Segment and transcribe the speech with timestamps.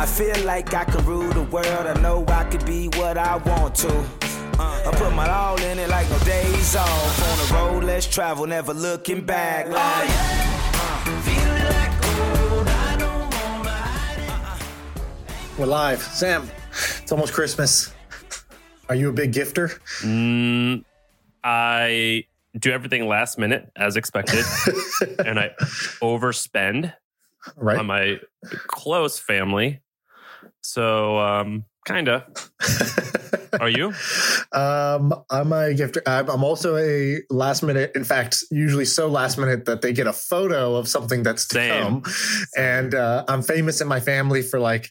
[0.00, 1.86] I feel like I can rule the world.
[1.86, 3.88] I know I could be what I want to.
[4.58, 7.30] Uh, I put my all in it like no days off.
[7.30, 9.66] On the road, let's travel, never looking back.
[9.68, 12.66] Like, uh, feeling like gold.
[12.66, 15.58] I don't wanna hide it.
[15.58, 16.00] We're live.
[16.00, 16.48] Sam,
[17.02, 17.92] it's almost Christmas.
[18.88, 19.78] Are you a big gifter?
[20.00, 20.82] Mm,
[21.44, 22.24] I
[22.58, 24.46] do everything last minute as expected,
[25.26, 25.50] and I
[26.00, 26.94] overspend
[27.56, 27.78] Right.
[27.78, 28.18] on my
[28.66, 29.80] close family.
[30.62, 32.26] So, um, kinda.
[33.60, 33.88] Are you?
[34.52, 36.02] um, I'm a gifter.
[36.06, 37.92] I'm, also a last minute.
[37.94, 41.54] In fact, usually so last minute that they get a photo of something that's to
[41.54, 41.82] Same.
[41.82, 42.02] come.
[42.56, 44.90] And uh, I'm famous in my family for like,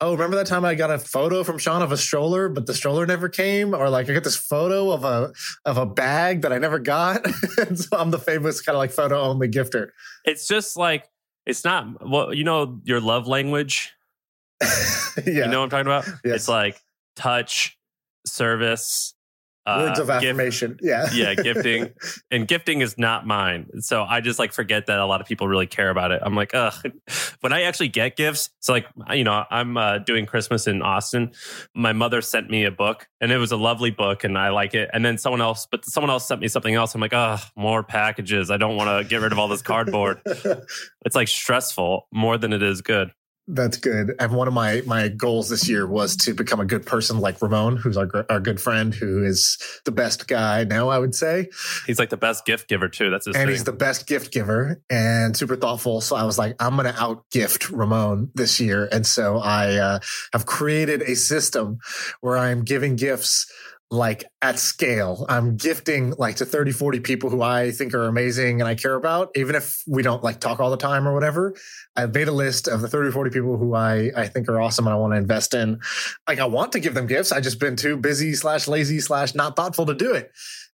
[0.00, 2.74] oh, remember that time I got a photo from Shaan of a stroller, but the
[2.74, 5.32] stroller never came, or like I got this photo of a
[5.64, 7.24] of a bag that I never got.
[7.58, 9.88] and so I'm the famous kind of like photo only gifter.
[10.24, 11.08] It's just like
[11.46, 12.08] it's not.
[12.08, 13.93] Well, you know your love language.
[15.26, 15.32] yeah.
[15.44, 16.06] You know what I'm talking about?
[16.24, 16.34] Yes.
[16.34, 16.80] It's like
[17.16, 17.78] touch,
[18.26, 19.14] service,
[19.66, 20.78] uh, Words of gift- affirmation.
[20.82, 21.08] yeah.
[21.14, 21.94] yeah, gifting.
[22.30, 23.66] and gifting is not mine.
[23.80, 26.20] So I just like forget that a lot of people really care about it.
[26.22, 26.74] I'm like, ugh.
[27.40, 31.32] When I actually get gifts, so like, you know, I'm uh, doing Christmas in Austin.
[31.74, 34.74] My mother sent me a book and it was a lovely book and I like
[34.74, 34.90] it.
[34.92, 36.94] And then someone else, but someone else sent me something else.
[36.94, 38.50] I'm like, ugh, more packages.
[38.50, 40.20] I don't want to get rid of all this cardboard.
[40.24, 43.12] it's like stressful more than it is good.
[43.46, 44.14] That's good.
[44.18, 47.42] And one of my my goals this year was to become a good person like
[47.42, 50.88] Ramon, who's our our good friend, who is the best guy now.
[50.88, 51.48] I would say,
[51.86, 53.10] He's like the best gift giver too.
[53.10, 53.50] That's his and thing.
[53.50, 56.00] he's the best gift giver and super thoughtful.
[56.00, 59.74] So I was like, I'm going to out gift Ramon this year, and so I
[59.74, 59.98] uh,
[60.32, 61.80] have created a system
[62.22, 63.46] where I'm giving gifts
[63.94, 65.24] like at scale.
[65.28, 68.94] I'm gifting like to 30, 40 people who I think are amazing and I care
[68.94, 71.54] about, even if we don't like talk all the time or whatever.
[71.96, 74.86] I've made a list of the 30, 40 people who I, I think are awesome
[74.86, 75.80] and I want to invest in.
[76.28, 77.32] Like I want to give them gifts.
[77.32, 80.30] I just been too busy slash lazy slash not thoughtful to do it.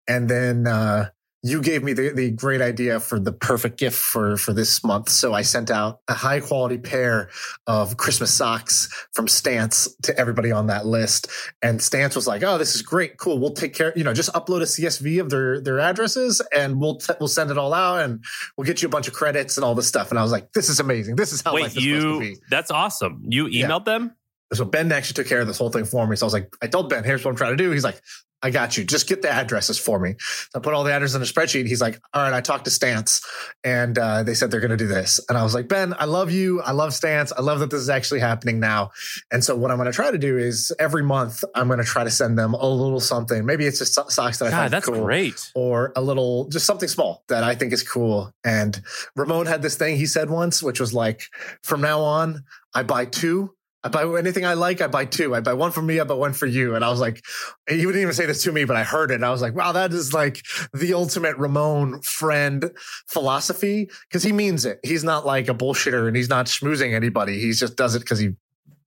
[0.08, 1.10] And then, uh,
[1.42, 5.08] you gave me the, the great idea for the perfect gift for, for this month.
[5.10, 7.30] So I sent out a high quality pair
[7.66, 11.30] of Christmas socks from Stance to everybody on that list.
[11.62, 13.40] And Stance was like, "Oh, this is great, cool.
[13.40, 13.94] We'll take care.
[13.96, 17.52] You know, just upload a CSV of their their addresses, and we'll t- we'll send
[17.52, 18.24] it all out, and
[18.58, 20.52] we'll get you a bunch of credits and all this stuff." And I was like,
[20.52, 21.16] "This is amazing.
[21.16, 22.20] This is how Wait, life is supposed to you?
[22.20, 23.22] be." That's awesome.
[23.30, 23.68] You Yeah.
[23.68, 24.16] emailed them?
[24.52, 26.16] So Ben actually took care of this whole thing for me.
[26.16, 27.70] So I was like, I told Ben, here's what I'm trying to do.
[27.70, 28.02] He's like,
[28.42, 28.84] I got you.
[28.84, 30.16] Just get the addresses for me.
[30.20, 31.68] So I put all the addresses in a spreadsheet.
[31.68, 33.26] He's like, all right, I talked to Stance
[33.64, 35.20] and uh, they said they're going to do this.
[35.28, 36.62] And I was like, Ben, I love you.
[36.62, 37.34] I love Stance.
[37.34, 38.92] I love that this is actually happening now.
[39.32, 41.86] And so what I'm going to try to do is every month, I'm going to
[41.86, 43.46] try to send them a little something.
[43.46, 45.52] Maybe it's just socks that I God, that's cool great.
[45.56, 48.34] or a little just something small that I think is cool.
[48.44, 48.82] And
[49.16, 51.24] Ramon had this thing he said once, which was like,
[51.64, 53.54] from now on, I buy two.
[53.84, 55.34] I buy anything I like, I buy two.
[55.34, 56.76] I buy one for me, I buy one for you.
[56.76, 57.22] And I was like,
[57.70, 59.16] he wouldn't even say this to me, but I heard it.
[59.16, 60.42] And I was like, wow, that is like
[60.74, 62.72] the ultimate Ramon friend
[63.08, 63.90] philosophy.
[64.12, 64.80] Cause he means it.
[64.84, 67.40] He's not like a bullshitter and he's not schmoozing anybody.
[67.40, 68.36] He just does it because he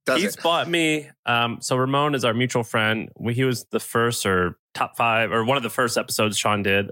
[0.05, 0.43] does He's it.
[0.43, 1.09] bought me.
[1.27, 3.09] Um, so Ramon is our mutual friend.
[3.19, 6.63] We, he was the first or top five or one of the first episodes Shaan
[6.63, 6.91] did.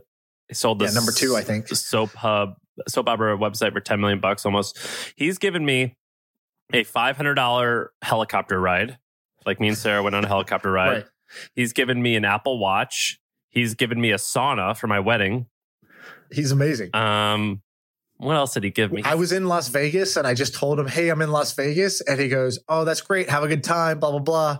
[0.49, 1.69] He sold Yeah, this number two, I think.
[1.69, 2.55] soap hub
[2.89, 4.78] soap opera website for 10 million bucks almost.
[5.16, 5.97] He's given me
[6.72, 8.98] a $500 helicopter ride.
[9.47, 10.88] Like me and Sarah went on a helicopter ride.
[10.88, 11.04] Right.
[11.54, 13.19] He's given me an Apple Watch.
[13.48, 15.47] He's given me a sauna for my wedding.
[16.32, 16.94] He's amazing.
[16.94, 17.62] Um,
[18.16, 19.03] what else did he give me?
[19.04, 22.00] I was in Las Vegas and I just told him, Hey, I'm in Las Vegas.
[22.03, 23.30] And he goes, Oh, that's great.
[23.30, 24.59] Have a good time, blah, blah, blah.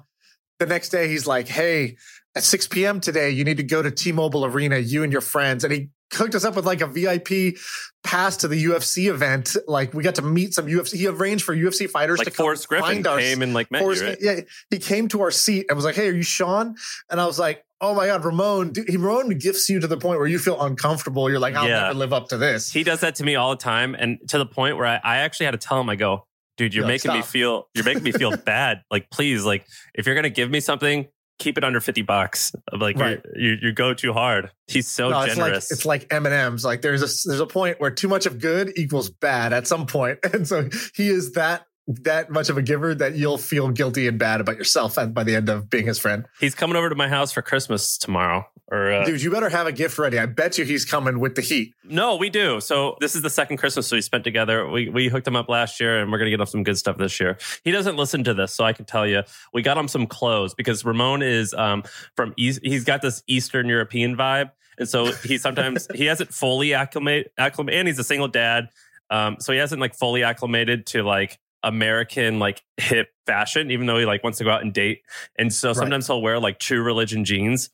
[0.59, 1.97] The next day, he's like, Hey,
[2.35, 3.01] at 6 p.m.
[3.01, 5.65] today, you need to go to T Mobile Arena, you and your friends.
[5.65, 7.57] And he hooked us up with like a VIP
[8.03, 9.57] pass to the UFC event.
[9.69, 10.95] Like we got to meet some UFC.
[10.99, 13.71] He arranged for UFC fighters to like come Forrest Griffin find our came and like
[13.71, 14.09] met Forrest- you.
[14.09, 14.19] Right?
[14.21, 14.41] Yeah,
[14.71, 16.75] he came to our seat and was like, "Hey, are you Shaan?"
[17.11, 19.97] And I was like, "Oh my god, Ramon!" Dude, he Ramon gifts you to the
[19.99, 21.31] point where you feel uncomfortable.
[21.31, 21.81] You're like, "I'll Yeah.
[21.83, 24.39] never live up to this." He does that to me all the time, and to
[24.39, 26.27] the point where I, I actually had to tell him, I go,
[26.57, 28.83] dude, you're You're like, making me feel, you're making me feel bad.
[28.91, 29.65] Like, please, like,
[29.95, 31.07] if you're gonna give me something,
[31.41, 32.53] keep it under 50 bucks.
[32.73, 33.21] Like Right.
[33.35, 34.51] you, you go too hard.
[34.69, 35.73] He's so No, it's like generous.
[35.73, 36.65] it's like M and M's.
[36.65, 39.87] Like there's a there's a point where too much of good equals bad at some
[39.87, 44.07] point, and so he is that that much of a giver that you'll feel guilty
[44.07, 46.25] and bad about yourself by the end of being his friend.
[46.39, 48.47] He's coming over to my house for Christmas tomorrow.
[48.71, 50.19] Or uh, Dude, you better have a gift ready.
[50.19, 51.75] I bet you he's coming with the heat.
[51.83, 52.61] no, we do.
[52.61, 54.69] So this is the second Christmas we spent together.
[54.69, 56.97] We we hooked him up last year, and we're gonna get him some good stuff
[56.97, 57.37] this year.
[57.65, 59.23] He doesn't listen to this, so I can tell you,
[59.53, 61.83] we got him some clothes because Ramon is um
[62.15, 62.61] from East.
[62.63, 67.75] He's got this Eastern European vibe, and so he sometimes he hasn't fully acclimate acclimate,
[67.75, 68.69] and he's a single dad.
[69.11, 73.99] Um, so he hasn't like fully acclimated to like American like hip fashion, even though
[73.99, 75.03] he like wants to go out and date.
[75.37, 77.71] And so sometimes he'll wear like true religion jeans.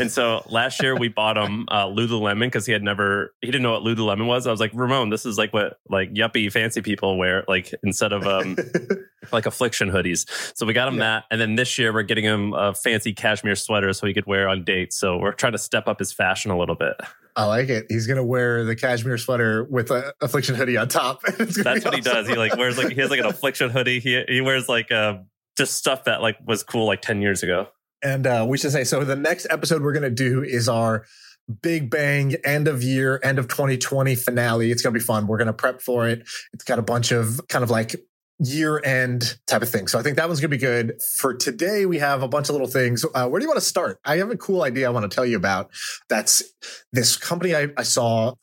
[0.00, 3.62] And so last year we bought him uh, Lululemon because he had never he didn't
[3.62, 4.46] know what Lululemon was.
[4.46, 8.12] I was like, Ramon, this is like what like yuppie fancy people wear, like instead
[8.12, 8.56] of um
[9.32, 10.26] like affliction hoodies.
[10.56, 11.00] So we got him Yeah.
[11.20, 14.26] that, and then this year we're getting him a fancy cashmere sweater so he could
[14.26, 14.96] wear on dates.
[14.96, 16.94] So we're trying to step up his fashion a little bit.
[17.36, 17.84] I like it.
[17.90, 21.20] He's gonna wear the cashmere sweater with a affliction hoodie on top.
[21.38, 22.26] That's what he does.
[22.28, 24.00] He like wears like he has like an affliction hoodie.
[24.00, 25.18] He he wears like uh
[25.58, 27.68] just stuff that like was cool like ten years ago.
[28.06, 29.02] And uh, we should say so.
[29.02, 31.04] The next episode we're going to do is our
[31.60, 34.70] big bang end of year, end of 2020 finale.
[34.70, 35.26] It's going to be fun.
[35.26, 36.20] We're going to prep for it.
[36.52, 37.96] It's got a bunch of kind of like
[38.38, 39.88] year end type of thing.
[39.88, 41.02] So I think that one's going to be good.
[41.18, 43.04] For today, we have a bunch of little things.
[43.12, 43.98] Uh, where do you want to start?
[44.04, 45.70] I have a cool idea I want to tell you about.
[46.08, 46.44] That's
[46.92, 48.34] this company I, I saw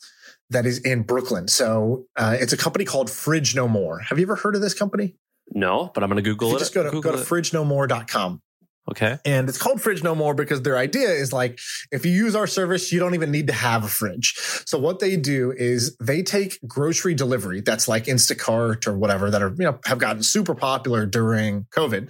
[0.50, 1.48] that is in Brooklyn.
[1.48, 4.00] So uh, it's a company called Fridge No More.
[4.00, 5.16] Have you ever heard of this company?
[5.52, 6.60] No, but I'm gonna Google it.
[6.60, 7.28] just go to, Google go to it.
[7.28, 8.42] fridgenomore.com.
[8.92, 9.18] Okay.
[9.24, 11.60] And it's called Fridge No More because their idea is like,
[11.92, 14.36] if you use our service, you don't even need to have a fridge.
[14.66, 19.42] So what they do is they take grocery delivery that's like Instacart or whatever that
[19.42, 22.10] are, you know, have gotten super popular during COVID.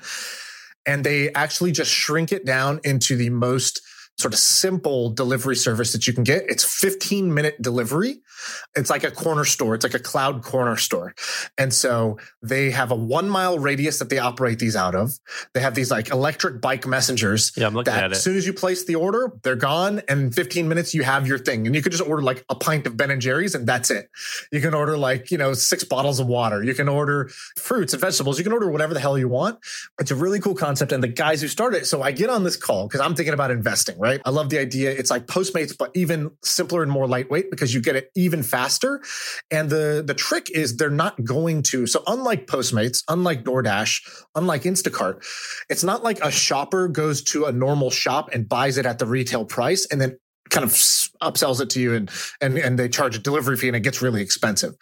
[0.85, 3.81] And they actually just shrink it down into the most
[4.19, 6.43] sort of simple delivery service that you can get.
[6.47, 8.21] It's 15 minute delivery.
[8.75, 9.73] It's like a corner store.
[9.75, 11.13] It's like a cloud corner store.
[11.57, 15.11] And so they have a one mile radius that they operate these out of.
[15.53, 18.17] They have these like electric bike messengers Yeah, I'm looking that at it.
[18.17, 20.01] as soon as you place the order, they're gone.
[20.07, 21.65] And in 15 minutes, you have your thing.
[21.65, 24.09] And you could just order like a pint of Ben and Jerry's and that's it.
[24.51, 26.63] You can order like, you know, six bottles of water.
[26.63, 28.37] You can order fruits and vegetables.
[28.37, 29.57] You can order whatever the hell you want.
[29.99, 30.91] It's a really cool concept.
[30.91, 33.33] And the guys who started it, so I get on this call because I'm thinking
[33.33, 34.21] about investing, right?
[34.25, 34.91] I love the idea.
[34.91, 39.01] It's like Postmates, but even simpler and more lightweight because you get it even faster.
[39.49, 44.63] And the, the trick is they're not going to, so unlike Postmates, unlike DoorDash, unlike
[44.63, 45.23] Instacart,
[45.69, 49.05] it's not like a shopper goes to a normal shop and buys it at the
[49.05, 50.17] retail price and then
[50.49, 52.11] kind of upsells it to you and
[52.41, 54.75] and and they charge a delivery fee and it gets really expensive.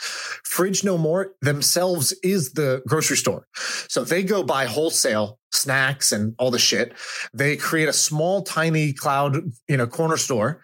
[0.44, 3.48] Fridge No More themselves is the grocery store.
[3.88, 6.94] So they go buy wholesale snacks and all the shit.
[7.34, 9.38] They create a small tiny cloud,
[9.68, 10.62] you know, corner store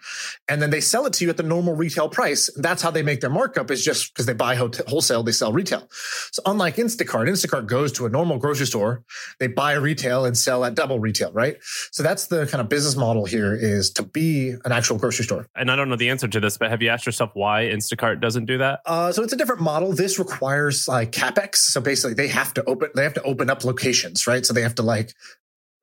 [0.48, 2.50] and then they sell it to you at the normal retail price.
[2.56, 5.52] That's how they make their markup is just because they buy hot- wholesale, they sell
[5.52, 5.88] retail.
[6.32, 9.04] So unlike Instacart, Instacart goes to a normal grocery store,
[9.38, 11.56] they buy retail and sell at double retail, right?
[11.92, 15.48] So that's the kind of business model here is to be an actual grocery store.
[15.54, 18.20] And I don't know the answer to this, but have you asked yourself why Instacart
[18.20, 18.80] doesn't do that?
[18.86, 19.92] Uh, so it's a different model.
[19.92, 21.56] This requires like capex.
[21.56, 24.44] So basically, they have to open they have to open up locations, right?
[24.44, 25.12] So they have to like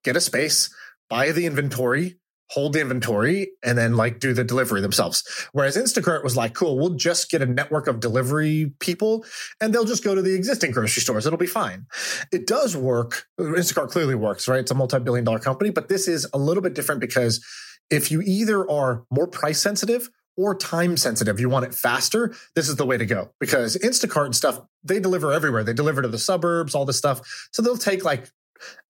[0.03, 0.73] get a space,
[1.09, 2.17] buy the inventory,
[2.51, 5.23] hold the inventory, and then like do the delivery themselves.
[5.51, 9.25] Whereas Instacart was like, cool, we'll just get a network of delivery people,
[9.59, 11.25] and they'll just go to the existing grocery stores.
[11.25, 11.87] It'll be fine.
[12.31, 13.25] It does work.
[13.39, 14.59] Instacart clearly works, right?
[14.59, 17.43] It's a multi-billion dollar company, but this is a little bit different because
[17.89, 22.67] if you either are more price sensitive or time sensitive, you want it faster, this
[22.67, 23.31] is the way to go.
[23.39, 25.63] Because Instacart and stuff, they deliver everywhere.
[25.63, 27.21] They deliver to the suburbs, all this stuff.
[27.51, 28.29] So they'll take like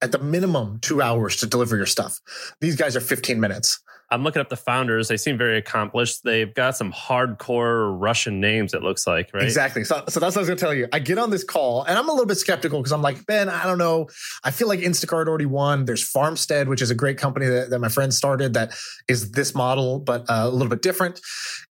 [0.01, 2.20] at the minimum two hours to deliver your stuff.
[2.62, 3.79] These guys are 15 minutes.
[4.12, 5.08] I'm looking up the founders.
[5.08, 6.24] They seem very accomplished.
[6.24, 9.44] They've got some hardcore Russian names, it looks like, right?
[9.44, 9.84] Exactly.
[9.84, 10.88] So, so that's what I was going to tell you.
[10.94, 13.50] I get on this call and I'm a little bit skeptical because I'm like, Ben,
[13.50, 14.08] I don't know.
[14.44, 15.86] I feel like Instacart already won.
[15.86, 18.75] There's Farmstead, which is a great company that, that my friend started that
[19.08, 21.20] is this model, but uh, a little bit different.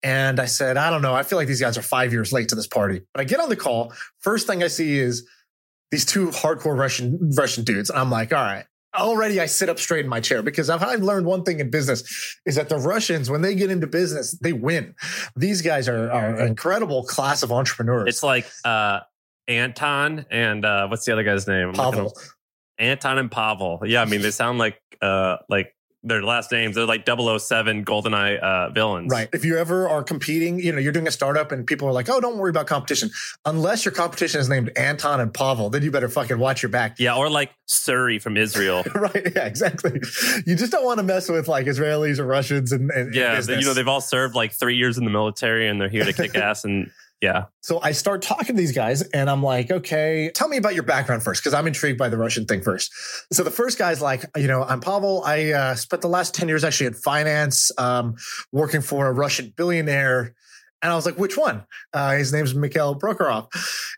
[0.01, 1.13] And I said, I don't know.
[1.13, 3.01] I feel like these guys are five years late to this party.
[3.13, 3.93] But I get on the call.
[4.19, 5.27] First thing I see is
[5.91, 7.89] these two hardcore Russian Russian dudes.
[7.89, 8.65] And I'm like, all right.
[8.93, 11.69] Already, I sit up straight in my chair because I've, I've learned one thing in
[11.69, 12.03] business
[12.45, 14.95] is that the Russians, when they get into business, they win.
[15.37, 18.09] These guys are, are an incredible class of entrepreneurs.
[18.09, 18.99] It's like uh,
[19.47, 21.71] Anton and uh, what's the other guy's name?
[21.71, 22.13] Pavel.
[22.77, 23.81] Anton and Pavel.
[23.85, 26.75] Yeah, I mean they sound like uh, like their last names.
[26.75, 29.11] They're like 007 GoldenEye uh, villains.
[29.11, 29.29] Right.
[29.33, 32.09] If you ever are competing, you know, you're doing a startup and people are like,
[32.09, 33.11] oh, don't worry about competition.
[33.45, 36.99] Unless your competition is named Anton and Pavel, then you better fucking watch your back.
[36.99, 38.83] Yeah, or like Suri from Israel.
[38.95, 39.31] right.
[39.35, 40.01] Yeah, exactly.
[40.45, 43.61] You just don't want to mess with like Israelis or Russians and, and yeah, business.
[43.61, 46.13] you know, they've all served like three years in the military and they're here to
[46.13, 46.63] kick ass.
[46.63, 46.89] And
[47.21, 47.45] yeah.
[47.61, 50.83] So I start talking to these guys and I'm like, okay, tell me about your
[50.83, 52.91] background first, because I'm intrigued by the Russian thing first.
[53.31, 55.23] So the first guy's like, you know, I'm Pavel.
[55.23, 58.15] I uh, spent the last 10 years actually in finance, um,
[58.51, 60.33] working for a Russian billionaire.
[60.83, 61.63] And I was like, which one?
[61.93, 63.47] Uh, his name's Mikhail Prokhorov.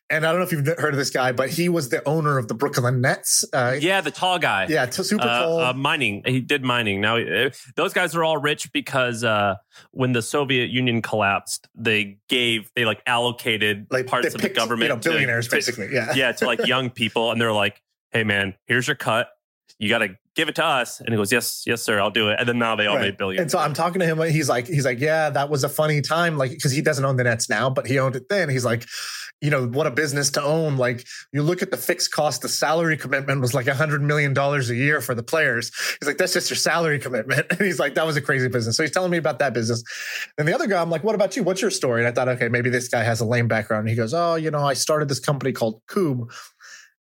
[0.09, 2.37] And I don't know if you've heard of this guy, but he was the owner
[2.37, 3.45] of the Brooklyn Nets.
[3.53, 4.67] Uh, yeah, the tall guy.
[4.69, 5.59] Yeah, t- super Uh, tall.
[5.61, 6.23] uh, mining.
[6.25, 6.99] He did mining.
[6.99, 9.55] Now, uh, those guys are all rich because uh,
[9.91, 14.59] when the Soviet Union collapsed, they gave, they like allocated like parts of picked, the
[14.59, 14.89] government.
[14.89, 15.89] you know, billionaires, to- basically.
[15.93, 16.13] Yeah.
[16.15, 17.31] yeah, to like young people.
[17.31, 19.29] And they're like, hey, man, here's your cut.
[19.79, 20.99] You got to give it to us.
[20.99, 22.37] And he goes, yes, yes, sir, I'll do it.
[22.39, 23.03] And then now they all Right.
[23.03, 23.41] made billions.
[23.41, 24.19] And so I'm talking to him.
[24.31, 26.37] He's like, he's like, yeah, that was a funny time.
[26.37, 28.49] Like, because he doesn't own the Nets now, but he owned it then.
[28.49, 28.85] He's like,
[29.41, 30.77] you know, what a business to own.
[30.77, 34.33] Like, you look at the fixed cost, the salary commitment was like a hundred million
[34.33, 35.69] dollars a year for the players.
[35.99, 37.45] He's like, that's just your salary commitment.
[37.51, 38.77] And he's like, that was a crazy business.
[38.77, 39.83] So he's telling me about that business.
[40.37, 41.43] And the other guy, I'm like, what about you?
[41.43, 42.01] What's your story?
[42.01, 43.81] And I thought, okay, maybe this guy has a lame background.
[43.81, 46.31] And he goes, oh, you know, I started this company called Coub.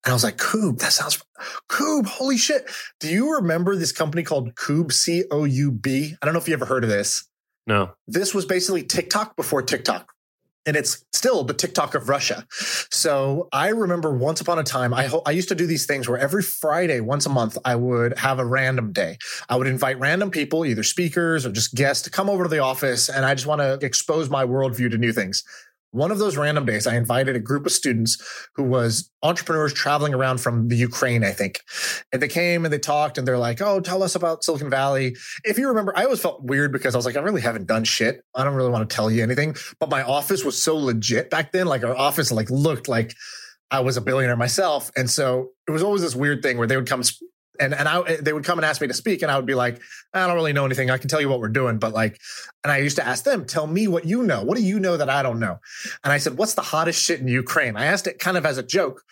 [0.05, 1.23] And I was like, Coub, that sounds
[1.69, 2.71] Coub, holy shit.
[3.00, 6.14] Do you remember this company called Coub, C O U B?
[6.21, 7.26] I don't know if you ever heard of this.
[7.67, 7.90] no.
[8.07, 10.12] This was basically TikTok before TikTok.
[10.67, 12.45] And it's still the TikTok of Russia.
[12.90, 16.07] So I remember once upon a time, I, ho- I used to do these things
[16.09, 19.17] where every Friday, once a month, I would have a random day.
[19.49, 22.59] I would invite random people, either speakers or just guests, to come over to the
[22.59, 23.09] office.
[23.09, 25.43] And I just want to expose my worldview to new things.
[25.90, 28.23] One of those random days, I invited a group of students
[28.57, 31.61] who was entrepreneurs traveling around from the Ukraine, I think.
[32.12, 35.16] And they came and they talked and they're like, Oh, tell us about Silicon Valley.
[35.45, 37.85] If you remember, I always felt weird because I was like, I really haven't done
[37.85, 38.23] shit.
[38.35, 39.57] I don't really want to tell you anything.
[39.80, 41.66] But my office was so legit back then.
[41.66, 43.14] Like our office like looked like
[43.71, 44.90] I was a billionaire myself.
[44.97, 47.02] And so it was always this weird thing where they would come
[47.60, 49.22] and, and I, they would come and ask me to speak.
[49.22, 49.80] And I would be like,
[50.14, 50.90] I don't really know anything.
[50.90, 51.78] I can tell you what we're doing.
[51.78, 52.18] But like,
[52.64, 54.42] and I used to ask them, tell me what you know.
[54.42, 55.58] What do you know that I don't know?
[56.04, 57.76] And I said, what's the hottest shit in Ukraine?
[57.76, 59.02] I asked it kind of as a joke.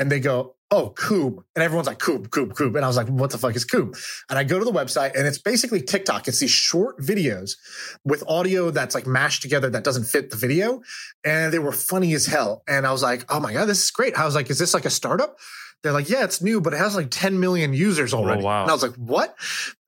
[0.00, 1.38] And they go, oh, Coub.
[1.56, 2.76] And everyone's like, Coub, Coub, Coub.
[2.76, 3.96] And I was like, what the fuck is Coub?
[4.28, 6.28] And I go to the website and it's basically TikTok.
[6.28, 7.56] It's these short videos
[8.04, 10.82] with audio that's like mashed together that doesn't fit the video.
[11.24, 12.62] And they were funny as hell.
[12.68, 14.18] And I was like, oh my God, this is great.
[14.18, 15.36] I was like, is this like a startup?
[15.82, 18.42] They're like, yeah, it's new, but it has like 10 million users already.
[18.42, 18.62] Oh, wow.
[18.62, 19.36] And I was like, what?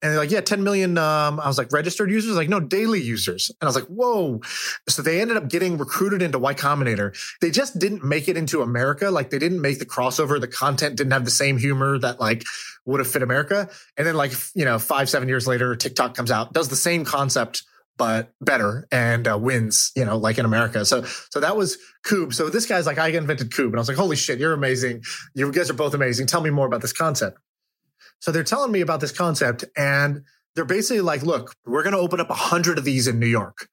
[0.00, 0.97] And they're like, yeah, 10 million.
[0.97, 2.37] Um, I was like, registered users?
[2.37, 3.50] Like, no, daily users.
[3.61, 4.40] And I was like, whoa.
[4.88, 7.16] So they ended up getting recruited into Y Combinator.
[7.40, 9.11] They just didn't make it into America.
[9.11, 10.40] Like, they didn't make the crossover.
[10.40, 12.44] The content didn't have the same humor that like
[12.85, 13.68] would have fit America.
[13.97, 17.04] And then, like, you know, five, seven years later, TikTok comes out, does the same
[17.04, 17.64] concept
[17.97, 20.85] but better and uh, wins, you know, like in America.
[20.85, 22.32] So, so that was Coub.
[22.32, 23.66] So this guy's like, I invented Coub.
[23.66, 25.02] And I was like, holy shit, you're amazing.
[25.35, 26.26] You guys are both amazing.
[26.26, 27.38] Tell me more about this concept.
[28.20, 30.23] So they're telling me about this concept and
[30.54, 33.26] they're basically like, look, we're going to open up a hundred of these in New
[33.26, 33.68] York.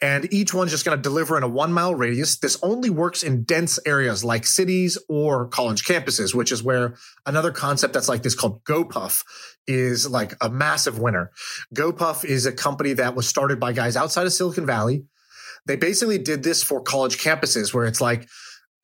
[0.00, 2.38] And each one's just going to deliver in a one mile radius.
[2.38, 6.96] This only works in dense areas like cities or college campuses, which is where
[7.26, 9.24] another concept that's like this called GoPuff
[9.66, 11.30] is like a massive winner.
[11.74, 15.04] GoPuff is a company that was started by guys outside of Silicon Valley.
[15.66, 18.26] They basically did this for college campuses where it's like,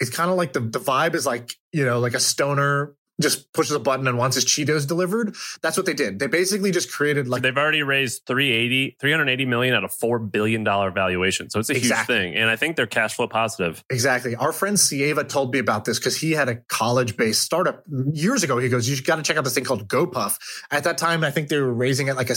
[0.01, 3.53] it's kind of like the, the vibe is like, you know, like a stoner just
[3.53, 5.35] pushes a button and wants his Cheetos delivered.
[5.63, 6.19] That's what they did.
[6.19, 10.65] They basically just created like They've already raised 380, 380 million at a $4 billion
[10.65, 11.51] valuation.
[11.51, 12.15] So it's a Exactly.
[12.17, 12.35] huge thing.
[12.37, 13.85] And I think they're cash flow positive.
[13.91, 14.35] Exactly.
[14.37, 18.43] Our friend Sieva told me about this because he had a college based startup years
[18.43, 18.59] ago.
[18.59, 20.39] He goes, You got to check out this thing called GoPuff.
[20.71, 22.37] At that time, I think they were raising it like a.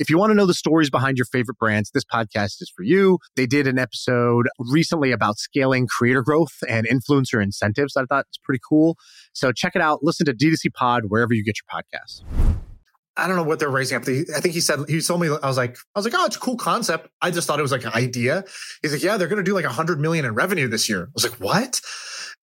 [0.00, 2.82] If you want to know the stories behind your favorite brands, this podcast is for
[2.82, 3.18] you.
[3.36, 7.92] They did an episode recently about scaling creator growth and influencer incentives.
[7.92, 8.96] that I thought it's pretty cool.
[9.34, 9.98] So check it out.
[10.02, 12.22] Listen to D2C Pod wherever you get your podcasts.
[13.14, 14.04] I don't know what they're raising up.
[14.04, 16.36] I think he said, he told me, I was like, I was like, oh, it's
[16.36, 17.08] a cool concept.
[17.20, 18.44] I just thought it was like an idea.
[18.80, 21.02] He's like, yeah, they're going to do like a hundred million in revenue this year.
[21.02, 21.82] I was like, what?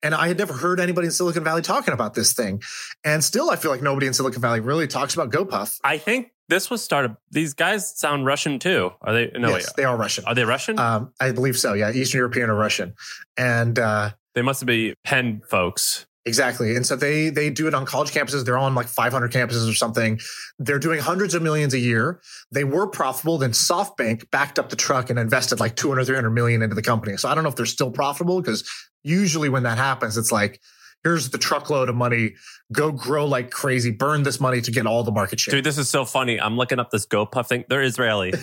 [0.04, 2.62] And I had never heard anybody in Silicon Valley talking about this thing.
[3.04, 5.80] And still, I feel like nobody in Silicon Valley really talks about GoPuff.
[5.84, 7.16] I think This was started.
[7.32, 8.92] These guys sound Russian too.
[9.02, 9.32] Are they?
[9.38, 9.76] No, yes, wait.
[9.76, 10.26] they are Russian.
[10.26, 10.80] Are they Russian?
[10.80, 11.74] Um, I believe so.
[11.74, 12.94] Yeah, Eastern European or Russian,
[13.38, 16.06] and uh, they must be Penn folks.
[16.28, 16.76] Exactly.
[16.76, 18.44] And so they they do it on college campuses.
[18.44, 20.20] They're on like 500 campuses or something.
[20.60, 22.20] They're doing hundreds of millions a year.
[22.52, 23.38] They were profitable.
[23.38, 27.16] Then SoftBank backed up the truck and invested like 200, 300 million into the company.
[27.16, 28.70] So I don't know if they're still profitable because
[29.04, 30.60] usually when that happens, it's like,
[31.04, 32.36] here's the truckload of money.
[32.72, 33.92] Go grow like crazy.
[33.92, 35.54] Burn this money to get all the market share.
[35.54, 36.40] Dude, this is so funny.
[36.40, 37.66] I'm looking up this GoPuff thing.
[37.70, 38.34] They're Israeli.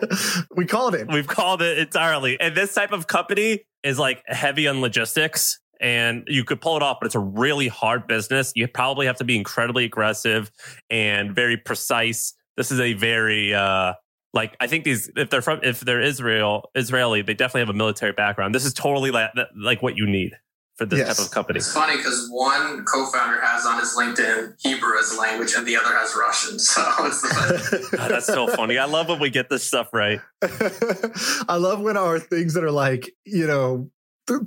[0.56, 1.08] we called it.
[1.10, 2.40] We've called it entirely.
[2.40, 6.82] And this type of company is like heavy on logistics and you could pull it
[6.82, 8.52] off, but it's a really hard business.
[8.56, 10.50] You probably have to be incredibly aggressive
[10.90, 12.34] and very precise.
[12.56, 13.94] This is a very uh
[14.34, 17.78] like I think these if they're from if they're Israel Israeli, they definitely have a
[17.78, 18.54] military background.
[18.54, 20.32] This is totally like, like what you need
[20.78, 21.16] for this yes.
[21.16, 21.58] type of company.
[21.58, 25.76] It's funny because one co-founder has on his LinkedIn Hebrew as a language, and the
[25.76, 26.58] other has Russian.
[26.68, 28.78] So it's God, that's so funny.
[28.78, 30.20] I love when we get this stuff right.
[31.48, 33.90] I love when our things that are like you know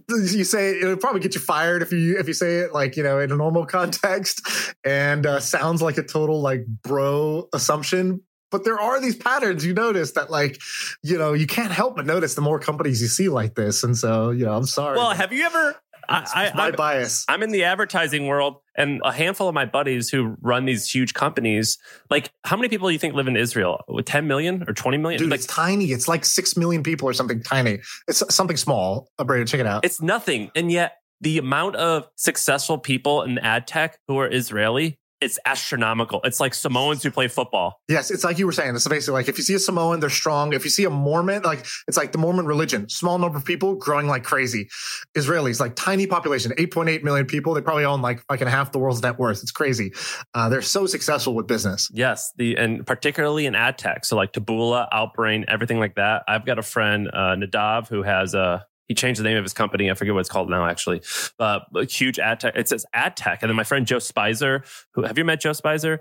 [0.09, 3.03] you say it'll probably get you fired if you if you say it like you
[3.03, 4.47] know in a normal context
[4.85, 8.21] and uh, sounds like a total like bro assumption
[8.51, 10.61] but there are these patterns you notice that like
[11.01, 13.97] you know you can't help but notice the more companies you see like this and
[13.97, 15.75] so you know i'm sorry well have you ever
[16.09, 17.25] I, my I'm, bias.
[17.27, 21.13] I'm in the advertising world, and a handful of my buddies who run these huge
[21.13, 21.77] companies.
[22.09, 23.83] Like, how many people do you think live in Israel?
[24.05, 25.19] Ten million or twenty million?
[25.19, 25.85] Dude, like, it's tiny.
[25.85, 27.79] It's like six million people or something tiny.
[28.07, 29.09] It's something small.
[29.17, 29.85] Brady, check it out.
[29.85, 34.97] It's nothing, and yet the amount of successful people in ad tech who are Israeli
[35.21, 36.19] it's astronomical.
[36.23, 37.79] It's like Samoans who play football.
[37.87, 38.75] Yes, it's like you were saying.
[38.75, 40.53] It's basically like if you see a Samoan, they're strong.
[40.53, 43.75] If you see a Mormon, like it's like the Mormon religion, small number of people
[43.75, 44.67] growing like crazy.
[45.15, 47.53] Israelis, like tiny population, 8.8 million people.
[47.53, 49.41] They probably own like fucking half the world's net worth.
[49.43, 49.93] It's crazy.
[50.33, 51.89] Uh, they're so successful with business.
[51.93, 54.05] Yes, the and particularly in ad tech.
[54.05, 56.23] So like Taboola, Outbrain, everything like that.
[56.27, 59.53] I've got a friend, uh, Nadav, who has a he changed the name of his
[59.53, 59.89] company.
[59.89, 61.01] I forget what it's called now, actually.
[61.39, 62.57] Uh, huge ad tech.
[62.57, 63.41] It says ad tech.
[63.41, 65.99] And then my friend Joe Speiser, who have you met Joe Speiser?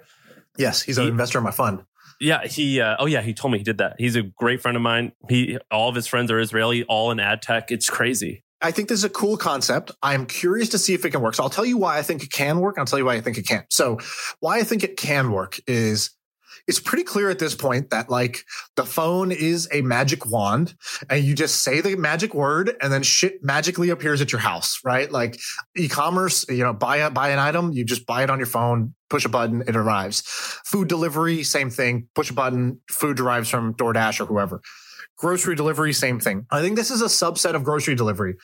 [0.59, 1.85] Yes, he's he, an investor in my fund.
[2.21, 2.81] Yeah, he.
[2.81, 3.95] Uh, oh yeah, he told me he did that.
[3.97, 5.13] He's a great friend of mine.
[5.29, 7.71] He all of his friends are Israeli, all in ad tech.
[7.71, 8.43] It's crazy.
[8.61, 9.93] I think this is a cool concept.
[10.03, 11.37] I'm curious to see if it can work.
[11.37, 12.77] So I'll tell you why I think it can work.
[12.77, 13.73] I'll tell you why I think it can't.
[13.73, 14.01] So
[14.41, 16.11] why I think it can work is
[16.71, 18.45] it's pretty clear at this point that like
[18.76, 20.73] the phone is a magic wand
[21.11, 24.78] and you just say the magic word and then shit magically appears at your house,
[24.85, 25.11] right?
[25.11, 25.41] Like
[25.76, 28.95] e-commerce, you know, buy a, buy an item, you just buy it on your phone,
[29.09, 30.23] push a button, it arrives.
[30.65, 32.06] Food delivery, same thing.
[32.15, 34.61] Push a button, food arrives from DoorDash or whoever.
[35.19, 36.47] Grocery delivery, same thing.
[36.52, 38.37] I think this is a subset of grocery delivery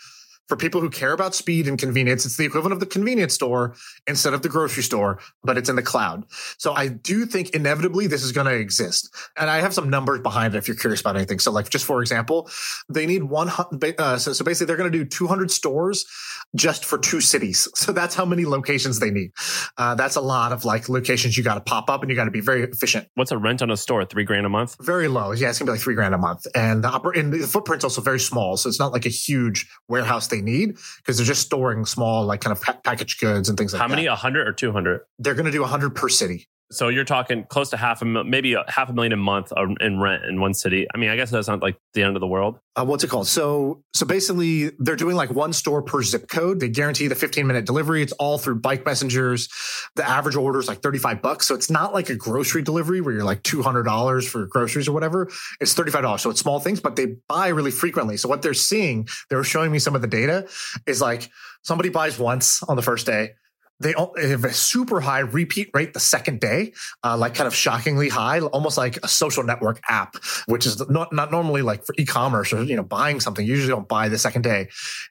[0.48, 3.74] for people who care about speed and convenience, it's the equivalent of the convenience store
[4.06, 6.24] instead of the grocery store, but it's in the cloud.
[6.58, 9.14] So I do think inevitably this is going to exist.
[9.36, 11.38] And I have some numbers behind it if you're curious about anything.
[11.38, 12.48] So like just for example,
[12.88, 13.50] they need one,
[13.98, 16.06] uh, so, so basically they're going to do 200 stores
[16.54, 17.68] just for two cities.
[17.86, 19.30] So that's how many locations they need.
[19.78, 22.24] Uh, that's a lot of like locations you got to pop up and you got
[22.24, 23.06] to be very efficient.
[23.14, 24.04] What's a rent on a store?
[24.04, 24.76] Three grand a month?
[24.80, 25.30] Very low.
[25.30, 26.44] Yeah, it's gonna be like three grand a month.
[26.54, 28.56] And the, upper, and the footprint's also very small.
[28.56, 32.40] So it's not like a huge warehouse they need because they're just storing small, like
[32.40, 33.92] kind of pa- packaged goods and things like How that.
[33.92, 34.08] How many?
[34.08, 35.00] 100 or 200?
[35.18, 36.48] They're going to do 100 per city.
[36.72, 40.00] So you're talking close to half a maybe a half a million a month in
[40.00, 40.86] rent in one city.
[40.92, 42.58] I mean, I guess that's not like the end of the world.
[42.74, 43.28] Uh, what's it called?
[43.28, 46.58] So so basically, they're doing like one store per zip code.
[46.58, 48.02] They guarantee the 15 minute delivery.
[48.02, 49.48] It's all through bike messengers.
[49.94, 51.46] The average order is like 35 bucks.
[51.46, 55.30] So it's not like a grocery delivery where you're like $200 for groceries or whatever.
[55.60, 56.20] It's $35.
[56.20, 58.16] So it's small things, but they buy really frequently.
[58.16, 60.48] So what they're seeing, they were showing me some of the data
[60.86, 61.30] is like
[61.62, 63.34] somebody buys once on the first day
[63.80, 63.94] they
[64.28, 66.72] have a super high repeat rate the second day,
[67.04, 71.12] uh, like kind of shockingly high, almost like a social network app, which is not,
[71.12, 73.46] not normally like for e-commerce or, you know, buying something.
[73.46, 74.68] You usually don't buy the second day.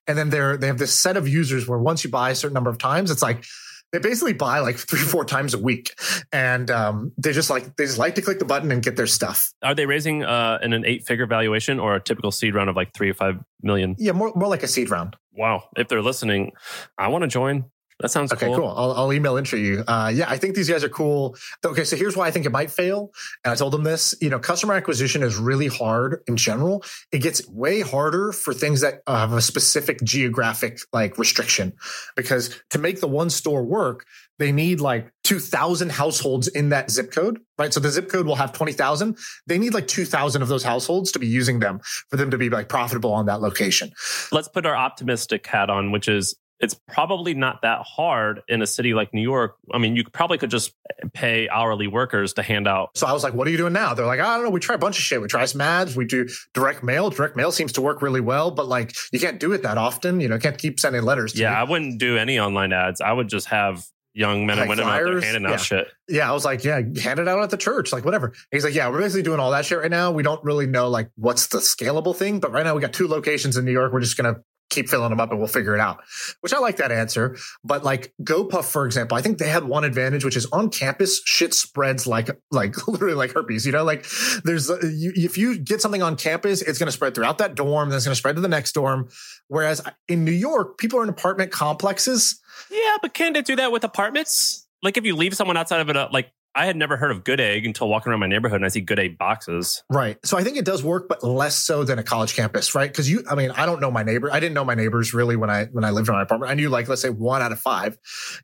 [0.07, 2.55] And then they're, they have this set of users where once you buy a certain
[2.55, 3.45] number of times, it's like,
[3.91, 5.93] they basically buy like three or four times a week.
[6.33, 9.07] And um, they just like they just like to click the button and get their
[9.07, 9.53] stuff.
[9.63, 12.75] Are they raising uh, in an eight figure valuation or a typical seed round of
[12.75, 13.95] like three or five million?
[13.97, 15.15] Yeah more, more like a seed round.
[15.31, 15.69] Wow.
[15.77, 16.51] If they're listening
[16.97, 17.65] i want to join
[17.99, 18.47] that sounds okay.
[18.47, 18.57] Cool.
[18.57, 18.73] cool.
[18.75, 19.83] I'll, I'll email intro you.
[19.87, 21.37] Uh, yeah, I think these guys are cool.
[21.63, 23.11] Okay, so here's why I think it might fail.
[23.43, 24.13] And I told them this.
[24.19, 26.83] You know, customer acquisition is really hard in general.
[27.13, 31.73] It gets way harder for things that have a specific geographic like restriction,
[32.17, 34.05] because to make the one store work,
[34.39, 37.73] they need like 2000 households in that zip code, right?
[37.73, 39.17] So the zip code will have 20,000.
[39.47, 41.79] They need like 2000 of those households to be using them
[42.09, 43.91] for them to be like profitable on that location.
[44.33, 48.67] Let's put our optimistic hat on, which is it's probably not that hard in a
[48.67, 49.55] city like New York.
[49.73, 50.73] I mean, you probably could just
[51.13, 52.91] pay hourly workers to hand out.
[52.95, 53.93] So I was like, what are you doing now?
[53.93, 54.49] They're like, I don't know.
[54.49, 55.21] We try a bunch of shit.
[55.21, 55.95] We try some ads.
[55.97, 57.09] We do direct mail.
[57.09, 60.21] Direct mail seems to work really well, but like you can't do it that often.
[60.21, 61.33] You know, can't keep sending letters.
[61.33, 61.55] To Yeah, me.
[61.57, 63.01] I wouldn't do any online ads.
[63.01, 65.23] I would just have young men and Like women out there flyers?
[65.25, 65.57] handing out Yeah.
[65.57, 65.87] shit.
[66.07, 66.29] yeah.
[66.29, 68.27] I was like, yeah, hand it out at the church, like whatever.
[68.27, 70.11] And he's like, yeah, we're basically doing all that shit right now.
[70.11, 73.09] We don't really know like what's the scalable thing, but right now we got two
[73.09, 73.91] locations in New York.
[73.91, 74.37] We're just gonna
[74.75, 76.03] keep filling them up and we'll figure it out.
[76.41, 77.37] Which I like that answer.
[77.63, 81.21] But like GoPuff, for example, I think they had one advantage, which is on campus,
[81.25, 83.65] shit spreads like like literally like herpes.
[83.65, 84.05] You know, like
[84.43, 87.55] there's uh, you, if you get something on campus, it's going to spread throughout that
[87.55, 89.09] dorm, then it's going to spread to the next dorm.
[89.47, 92.39] Whereas in New York, people are in apartment complexes.
[92.69, 94.67] Yeah, but can they do that with apartments?
[94.81, 97.25] Like if you leave someone outside of it, uh, like I had never heard of
[97.25, 99.83] Good Egg until walking around my neighborhood and I see Good Egg boxes.
[99.89, 100.17] Right.
[100.23, 102.89] So I think it does work, but less so than a college campus, right?
[102.89, 104.31] Because you, I mean, I don't know my neighbor.
[104.31, 106.49] I didn't know my neighbors really when I when I lived in my apartment.
[106.49, 107.97] I knew like let's say one out of five,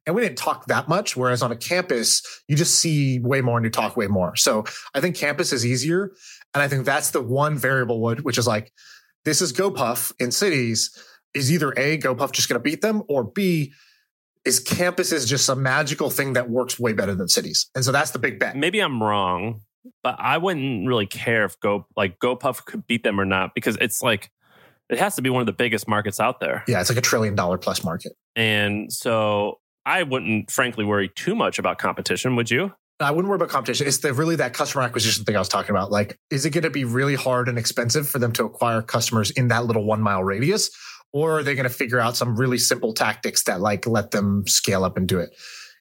[0.05, 1.15] and we didn't talk that much.
[1.15, 4.35] Whereas on a campus, you just see way more and you talk way more.
[4.35, 6.11] So I think campus is easier,
[6.53, 8.73] and I think that's the one variable would which is like
[9.23, 10.91] this is GoPuff in cities.
[11.33, 13.71] Is either a GoPuff just going to beat them, or b
[14.45, 17.91] is campus is just a magical thing that works way better than cities, and so
[17.91, 18.55] that's the big bet.
[18.55, 19.61] Maybe I'm wrong,
[20.03, 23.77] but I wouldn't really care if Go like GoPuff could beat them or not because
[23.81, 24.29] it's like
[24.89, 26.63] it has to be one of the biggest markets out there.
[26.67, 28.11] Yeah, it's like a trillion dollar plus market.
[28.35, 32.73] And so I wouldn't frankly worry too much about competition, would you?
[32.99, 33.87] I wouldn't worry about competition.
[33.87, 35.91] It's the really that customer acquisition thing I was talking about.
[35.91, 39.31] Like, is it going to be really hard and expensive for them to acquire customers
[39.31, 40.69] in that little one mile radius?
[41.13, 44.45] Or are they going to figure out some really simple tactics that like let them
[44.47, 45.35] scale up and do it?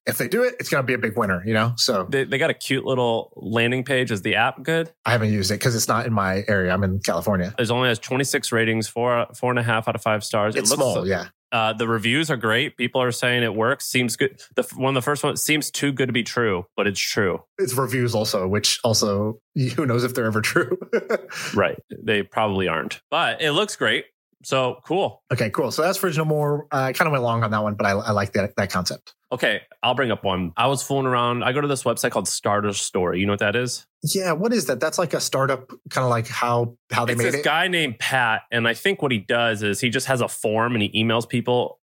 [0.06, 1.74] If they do it, it's going to be a big winner, you know?
[1.76, 4.10] So They, they got a cute little landing page.
[4.10, 4.90] Is the app good?
[5.04, 6.72] I haven't used it because it's not in my area.
[6.72, 7.54] I'm in California.
[7.58, 10.56] It only has 26 ratings, four four and a half out of five stars.
[10.56, 11.26] It's it looks small, yeah.
[11.52, 12.76] Uh, the reviews are great.
[12.76, 13.84] People are saying it works.
[13.86, 14.40] Seems good.
[14.54, 17.42] The one of the first ones seems too good to be true, but it's true.
[17.58, 19.40] It's reviews also, which also
[19.76, 20.78] who knows if they're ever true.
[21.54, 21.78] Right?
[21.90, 24.06] They probably aren't, but it looks great.
[24.42, 25.22] So cool.
[25.32, 25.70] okay, cool.
[25.70, 26.66] So that's No More.
[26.72, 28.70] Uh, I kind of went long on that one, but I, I like that that
[28.70, 29.14] concept.
[29.32, 30.52] Okay, I'll bring up one.
[30.56, 31.44] I was fooling around.
[31.44, 33.20] I go to this website called Starter Story.
[33.20, 33.86] You know what that is?
[34.02, 34.80] Yeah, what is that?
[34.80, 37.44] That's like a startup, kind of like how how they it's made this it.
[37.44, 40.74] guy named Pat, and I think what he does is he just has a form
[40.74, 41.78] and he emails people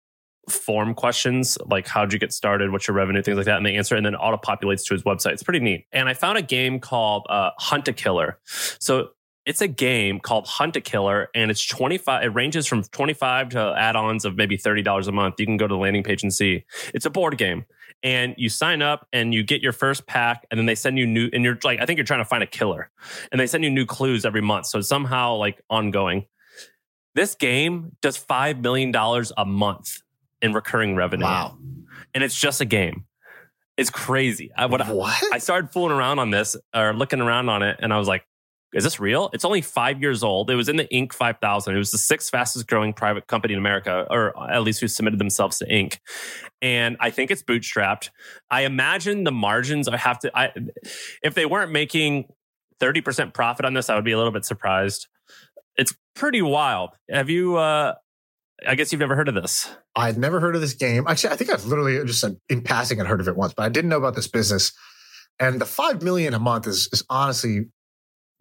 [0.50, 3.76] form questions like how'd you get started, what's your revenue, things like that, and they
[3.76, 5.34] answer, and then auto populates to his website.
[5.34, 5.86] It's pretty neat.
[5.91, 8.39] And I found a game called uh, Hunt a Killer.
[8.80, 9.10] So
[9.48, 12.24] it's a game called Hunt a Killer, and it's twenty five.
[12.24, 15.40] It ranges from twenty five to add-ons of maybe thirty dollars a month.
[15.40, 16.66] You can go to the landing page and see.
[16.94, 17.66] It's a board game
[18.04, 21.06] and you sign up and you get your first pack and then they send you
[21.08, 22.92] new and you're like i think you're trying to find a killer
[23.32, 26.26] and they send you new clues every month so it's somehow like ongoing
[27.16, 28.94] this game does $5 million
[29.36, 29.98] a month
[30.44, 31.58] in recurring revenue Wow.
[32.14, 33.06] and it's just a game
[33.78, 35.20] it's crazy I, what, What?
[35.34, 38.24] I started fooling around on this or looking around on it and i was like
[38.78, 39.32] is this real?
[39.34, 40.52] It's only five years old.
[40.52, 41.12] It was in the Inc.
[41.12, 41.74] 5000.
[41.74, 45.20] It was the sixth fastest growing private company in America, or at least who submitted
[45.20, 45.98] themselves to Inc.
[46.62, 48.12] And I think it's bootstrapped.
[48.52, 50.52] I imagine the margins I have to, I,
[51.24, 52.26] if they weren't making
[52.80, 55.08] 30% profit on this, I would be a little bit surprised.
[55.76, 56.92] It's pretty wild.
[57.10, 57.96] Have you, uh,
[58.68, 59.72] I guess you've never heard of this.
[59.96, 61.06] I'd never heard of this game.
[61.08, 63.70] Actually, I think I've literally just in passing had heard of it once, but I
[63.70, 64.72] didn't know about this business.
[65.40, 67.66] And the five million a month is is honestly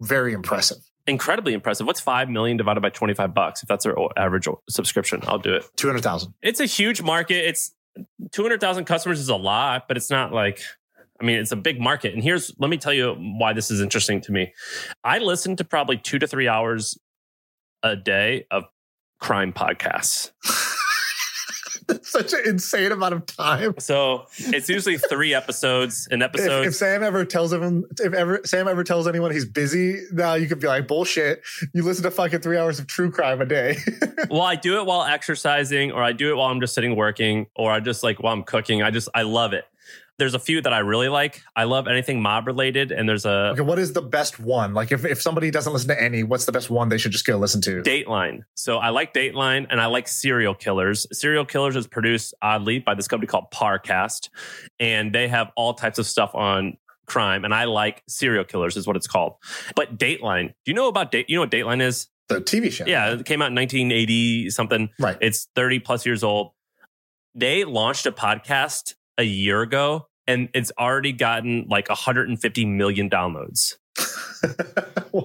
[0.01, 0.77] very impressive.
[1.07, 1.87] Incredibly impressive.
[1.87, 3.63] What's 5 million divided by 25 bucks?
[3.63, 5.65] If that's our average subscription, I'll do it.
[5.77, 6.33] Two hundred thousand.
[6.41, 7.47] it's a huge market.
[7.47, 7.73] It's
[8.31, 10.59] 200,000 customers is a lot, but it's not like,
[11.19, 12.13] I mean, it's a big market.
[12.13, 14.53] And here's, let me tell you why this is interesting to me.
[15.03, 16.97] I listen to probably two to three hours
[17.81, 18.65] a day of
[19.19, 20.31] crime podcasts.
[22.01, 23.75] Such an insane amount of time.
[23.79, 26.67] So it's usually three episodes, an If, episode.
[26.67, 30.47] if Sam ever tells him, if ever Sam ever tells anyone he's busy, now you
[30.47, 31.41] could be like, bullshit.
[31.73, 33.77] You listen to fucking three hours of true crime a day.
[34.29, 37.47] well, I do it while exercising, or I do it while I'm just sitting working,
[37.55, 38.81] or I just like while I'm cooking.
[38.81, 39.65] I just, I love it.
[40.17, 41.43] There's a few that I really like.
[41.55, 44.73] I love anything mob related, and there's a okay, what is the best one?
[44.73, 47.25] Like, if, if somebody doesn't listen to any, what's the best one they should just
[47.25, 47.81] go listen to?
[47.83, 48.41] Dateline.
[48.55, 51.05] So I like Dateline and I like Serial Killers.
[51.11, 54.29] Serial Killers is produced oddly by this company called Parcast,
[54.79, 56.77] and they have all types of stuff on
[57.07, 57.45] crime.
[57.45, 59.35] And I like Serial Killers is what it's called.
[59.75, 61.29] But Dateline, do you know about Date?
[61.29, 62.07] You know what Dateline is?
[62.27, 62.85] The TV show.
[62.85, 64.89] Yeah, it came out in 1980 something.
[64.99, 65.17] Right.
[65.21, 66.51] It's 30 plus years old.
[67.33, 73.75] They launched a podcast a year ago and it's already gotten like 150 million downloads.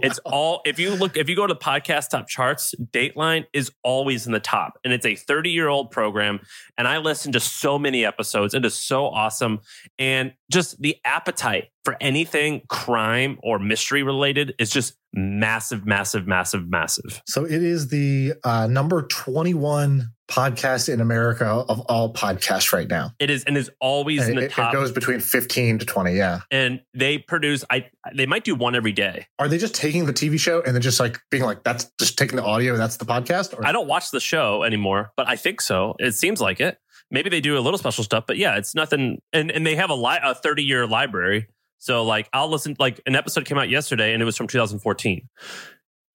[0.02, 3.70] It's all if you look if you go to the podcast top charts, Dateline is
[3.83, 6.40] always in the top, and it's a 30 year old program.
[6.78, 8.55] And I listened to so many episodes.
[8.55, 9.61] It is so awesome,
[9.98, 16.68] and just the appetite for anything crime or mystery related is just massive, massive, massive,
[16.68, 17.22] massive.
[17.26, 23.12] So it is the uh, number 21 podcast in America of all podcasts right now.
[23.18, 26.14] It is and is always And in the it, it goes between 15 to 20.
[26.14, 26.40] Yeah.
[26.51, 27.64] and they produce.
[27.71, 29.27] I they might do one every day.
[29.38, 32.16] Are they just taking the TV show and then just like being like, that's just
[32.16, 33.57] taking the audio and that's the podcast?
[33.59, 35.95] Or I don't watch the show anymore, but I think so.
[35.99, 36.79] It seems like it.
[37.11, 39.21] Maybe they do a little special stuff, but yeah, it's nothing.
[39.33, 41.47] And and they have a li- a thirty year library.
[41.79, 42.75] So like I'll listen.
[42.79, 45.29] Like an episode came out yesterday, and it was from 2014.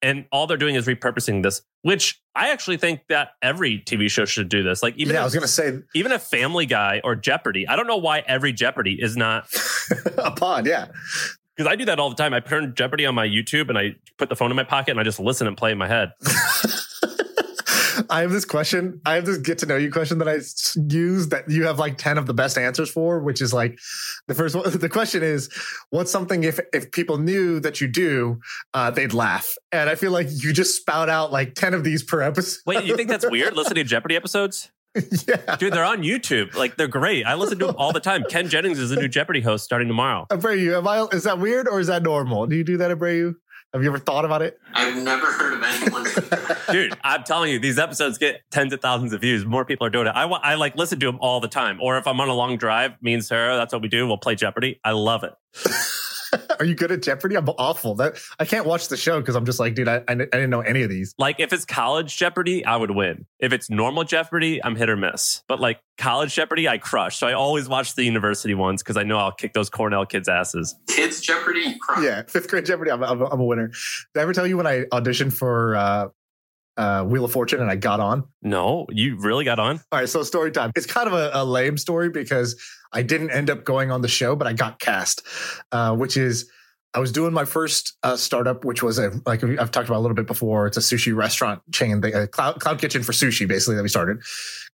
[0.01, 4.25] And all they're doing is repurposing this, which I actually think that every TV show
[4.25, 4.83] should do this.
[4.83, 7.67] Like even yeah, I was going to say even a Family Guy or Jeopardy.
[7.67, 9.47] I don't know why every Jeopardy is not
[10.17, 10.67] a pod.
[10.67, 10.87] Yeah.
[11.55, 12.33] because I do that all the time.
[12.33, 14.99] I turn Jeopardy on my YouTube and I put the phone in my pocket and
[14.99, 16.11] I just listen and play in my head.
[18.09, 19.01] I have this question.
[19.05, 20.39] I have this get to know you question that I
[20.93, 23.77] use that you have like 10 of the best answers for, which is like
[24.27, 24.65] the first one.
[24.87, 25.49] The question is,
[25.89, 28.39] what's something if, if people knew that you do,
[28.73, 29.55] uh, they'd laugh.
[29.71, 32.61] And I feel like you just spout out like 10 of these per episode.
[32.65, 33.55] Wait, you think that's weird?
[33.55, 34.71] Listening to Jeopardy episodes?
[35.27, 35.55] yeah.
[35.57, 36.55] Dude, they're on YouTube.
[36.55, 37.25] Like they're great.
[37.25, 38.23] I listen to them all the time.
[38.29, 40.25] Ken Jennings is the new Jeopardy host starting tomorrow.
[40.31, 42.47] Abreu, am I, is that weird or is that normal?
[42.47, 43.35] Do you do that, Abreu?
[43.73, 44.59] Have you ever thought about it?
[44.73, 46.05] I've never heard of anyone.
[46.71, 49.45] Dude, I'm telling you, these episodes get tens of thousands of views.
[49.45, 50.11] More people are doing it.
[50.15, 51.79] I, wa- I like listen to them all the time.
[51.81, 54.07] Or if I'm on a long drive, me and Sarah, that's what we do.
[54.07, 54.79] We'll play Jeopardy.
[54.85, 55.33] I love it.
[56.59, 57.35] Are you good at Jeopardy?
[57.35, 57.95] I'm awful.
[57.95, 60.49] That I can't watch the show because I'm just like, dude, I, I, I didn't
[60.49, 61.13] know any of these.
[61.17, 63.25] Like if it's college Jeopardy, I would win.
[63.39, 65.43] If it's normal Jeopardy, I'm hit or miss.
[65.47, 67.17] But like college Jeopardy, I crush.
[67.17, 70.27] So I always watch the university ones because I know I'll kick those Cornell kids'
[70.27, 70.75] asses.
[70.87, 72.03] Kids Jeopardy, crap.
[72.03, 72.91] Yeah, fifth grade Jeopardy.
[72.91, 73.67] I'm, I'm, I'm a winner.
[73.67, 76.07] Did I ever tell you when I auditioned for uh,
[76.77, 78.25] uh, Wheel of Fortune and I got on?
[78.41, 79.81] No, you really got on?
[79.91, 80.71] All right, so story time.
[80.75, 82.61] It's kind of a, a lame story because
[82.93, 85.25] I didn't end up going on the show, but I got cast,
[85.71, 86.49] uh, which is
[86.93, 90.03] I was doing my first uh, startup, which was a like I've talked about a
[90.05, 90.67] little bit before.
[90.67, 93.89] It's a sushi restaurant chain, the uh, cloud, cloud kitchen for sushi, basically that we
[93.89, 94.19] started.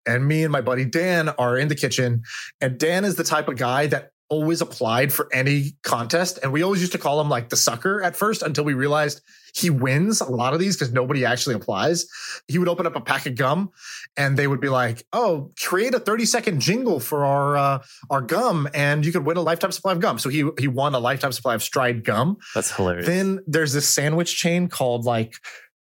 [0.06, 2.24] And me and my buddy Dan are in the kitchen,
[2.62, 6.64] and Dan is the type of guy that always applied for any contest, and we
[6.64, 9.22] always used to call him like the sucker at first until we realized
[9.54, 12.08] he wins a lot of these because nobody actually applies.
[12.48, 13.72] He would open up a pack of gum
[14.18, 18.22] and they would be like, "Oh, create a 30 second jingle for our uh, our
[18.22, 21.00] gum, and you could win a lifetime supply of gum." So he he won a
[21.00, 22.38] lifetime supply of Stride gum.
[22.56, 23.06] That's hilarious.
[23.06, 25.36] Then there's this sandwich chain called like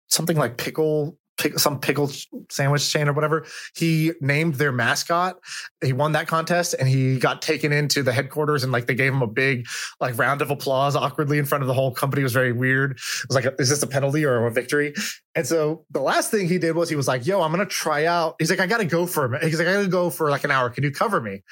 [0.08, 1.18] something like pickle.
[1.56, 2.10] Some pickle
[2.50, 3.46] sandwich chain or whatever.
[3.74, 5.38] He named their mascot.
[5.82, 9.12] He won that contest and he got taken into the headquarters and like they gave
[9.12, 9.66] him a big
[9.98, 12.20] like round of applause awkwardly in front of the whole company.
[12.20, 12.92] It was very weird.
[12.92, 14.94] It was like, is this a penalty or a victory?
[15.34, 18.06] And so the last thing he did was he was like, yo, I'm to try
[18.06, 18.36] out.
[18.38, 19.44] He's like, I got to go for a minute.
[19.44, 20.70] He's like, I got to go for like an hour.
[20.70, 21.42] Can you cover me?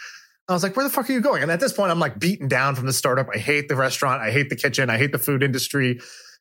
[0.48, 1.42] I was like, where the fuck are you going?
[1.42, 3.28] And at this point, I'm like beaten down from the startup.
[3.32, 4.20] I hate the restaurant.
[4.20, 4.90] I hate the kitchen.
[4.90, 6.00] I hate the food industry.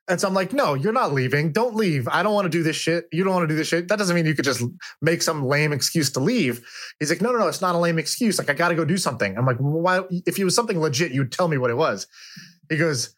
[0.10, 1.52] And so I'm like, no, you're not leaving.
[1.52, 2.08] Don't leave.
[2.08, 3.08] I don't want to do this shit.
[3.12, 3.88] You don't want to do this shit.
[3.88, 4.64] That doesn't mean you could just
[5.02, 6.66] make some lame excuse to leave.
[7.00, 8.40] He's like, no, no, no, it's not a lame excuse.
[8.40, 9.38] Like, I got to go do something.
[9.38, 10.02] I'm like, well, why?
[10.26, 12.08] If it was something legit, you'd tell me what it was.
[12.70, 13.16] He goes,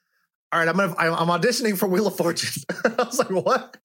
[0.51, 2.62] all right, I'm gonna, I'm auditioning for Wheel of Fortune.
[2.86, 3.77] I was like, what?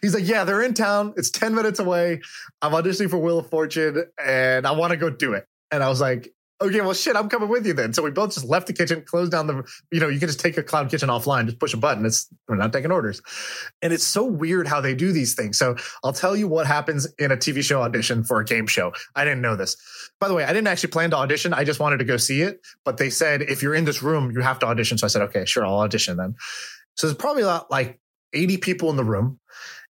[0.00, 1.12] He's like, yeah, they're in town.
[1.18, 2.20] It's 10 minutes away.
[2.62, 5.46] I'm auditioning for Wheel of Fortune and I want to go do it.
[5.70, 7.92] And I was like, okay, well, shit, I'm coming with you then.
[7.92, 10.40] So we both just left the kitchen, closed down the, you know, you can just
[10.40, 12.04] take a cloud kitchen offline, just push a button.
[12.06, 13.20] It's, we're not taking orders.
[13.82, 15.58] And it's so weird how they do these things.
[15.58, 18.92] So I'll tell you what happens in a TV show audition for a game show.
[19.14, 19.76] I didn't know this.
[20.18, 21.52] By the way, I didn't actually plan to audition.
[21.52, 22.60] I just wanted to go see it.
[22.84, 24.96] But they said, if you're in this room, you have to audition.
[24.96, 26.36] So I said, okay, sure, I'll audition then.
[26.94, 28.00] So there's probably about like
[28.32, 29.40] 80 people in the room.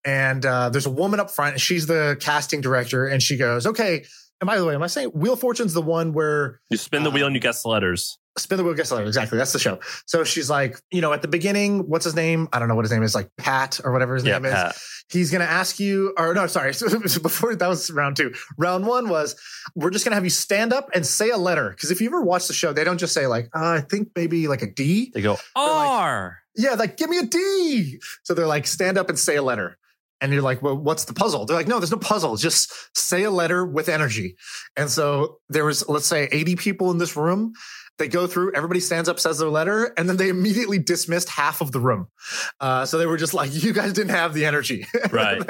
[0.04, 1.54] And uh, there's a woman up front.
[1.54, 3.06] And she's the casting director.
[3.06, 4.04] And she goes, okay.
[4.40, 7.02] And by the way, am I saying Wheel of Fortune's the one where you spin
[7.02, 8.18] the uh, wheel and you guess the letters.
[8.38, 9.08] Spin the Wheel Gets the Letter?
[9.08, 9.36] Exactly.
[9.36, 9.80] That's the show.
[10.06, 12.48] So she's like, you know, at the beginning, what's his name?
[12.52, 15.04] I don't know what his name is, like Pat or whatever his Yeah, name is
[15.10, 16.72] he's going to ask you, or no, sorry.
[16.72, 16.88] So
[17.22, 18.32] before that was round two.
[18.56, 19.36] Round one was
[19.74, 21.70] we're just going to have you stand up and say a letter.
[21.70, 24.10] Because if you ever watch the show, they don't just say like, uh, I think
[24.16, 25.10] maybe like a D.
[25.12, 26.38] They go, like- R.
[26.56, 28.00] Yeah, like give me a D.
[28.22, 29.76] So they're like, stand up and say a letter.
[30.20, 31.46] And you're like, well, what's the puzzle?
[31.46, 32.36] They're like, no, there's no puzzle.
[32.36, 34.36] Just say a letter with energy.
[34.76, 37.52] And so there was, let's say, 80 people in this room.
[37.98, 41.60] They go through, everybody stands up, says their letter, and then they immediately dismissed half
[41.60, 42.08] of the room.
[42.58, 44.86] Uh, so they were just like, you guys didn't have the energy.
[45.12, 45.42] Right.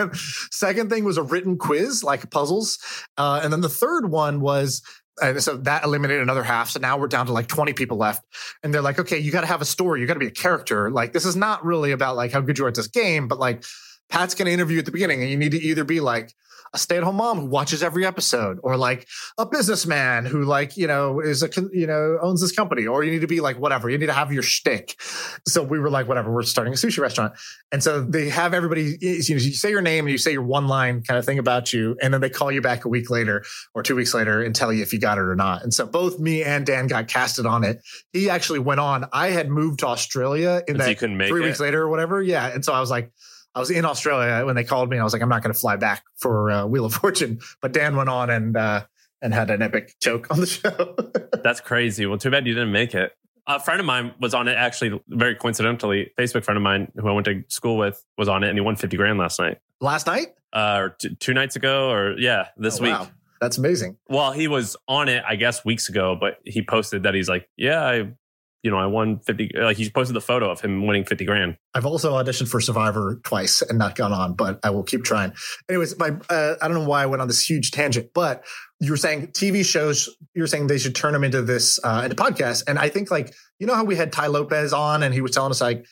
[0.51, 2.79] Second thing was a written quiz, like puzzles.
[3.17, 4.83] Uh, and then the third one was
[5.23, 6.71] And so that eliminated another half.
[6.71, 8.25] So now we're down to like 20 people left.
[8.63, 10.01] And they're like, okay, you got to have a story.
[10.01, 10.91] You got to be a character.
[10.91, 13.39] Like, this is not really about like how good you are at this game, but
[13.39, 13.65] like
[14.11, 16.35] Pat's going to interview at the beginning and you need to either be like,
[16.73, 21.21] a stay-at-home mom who watches every episode or like a businessman who like you know
[21.21, 23.91] is a you know owns this company or you need to be like whatever.
[23.91, 25.01] You need to have your shtick.
[25.49, 27.35] So we were like whatever we're starting a sushi restaurant.
[27.73, 30.43] And so they have everybody you, know, you say your name and you say your
[30.43, 33.11] one line kind of thing about you and then they call you back a week
[33.11, 33.45] later
[33.75, 35.63] or two weeks later and tell you if you got it or not.
[35.63, 37.83] And so both me and Dan got casted on it.
[38.13, 39.07] He actually went on.
[39.13, 41.47] I had moved to Australia in that you couldn't make three it?
[41.47, 42.23] weeks later or whatever.
[42.23, 42.47] Yeah.
[42.47, 43.11] And so I was like
[43.55, 44.97] I was in Australia when they called me.
[44.97, 47.41] and I was like, I'm not going to fly back for uh, Wheel of Fortune.
[47.61, 48.85] But Dan went on and uh,
[49.23, 50.97] and had an epic joke on the show.
[51.43, 52.07] That's crazy.
[52.07, 53.13] Well, too bad you didn't make it.
[53.47, 56.13] A friend of mine was on it actually, very coincidentally.
[56.19, 58.61] Facebook friend of mine who I went to school with was on it, and he
[58.61, 60.29] won fifty grand last night, Last night?
[60.53, 62.93] uh, or t- two nights ago, or yeah, this Oh, week.
[62.93, 63.09] wow.
[63.41, 63.97] That's amazing.
[64.09, 67.49] Well, he was on it, I guess, weeks ago, but he posted that he's like,
[67.57, 68.13] yeah, I,
[68.63, 69.51] you know, I won fifty.
[69.55, 71.57] Like he posted the photo of him winning fifty grand.
[71.75, 75.33] I've also auditioned for Survivor twice and not gone on, but I will keep trying.
[75.69, 78.45] Anyways, my uh, I don't know why I went on this huge tangent, but
[78.81, 80.09] you were saying TV shows.
[80.35, 83.11] You were saying they should turn them into this uh, into podcasts, and I think
[83.11, 85.87] like you know how we had Tai Lopez on, and he was telling us like,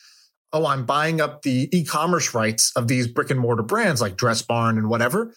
[0.53, 4.41] oh, I'm buying up the e-commerce rights of these brick and mortar brands like Dress
[4.41, 5.33] Barn and whatever.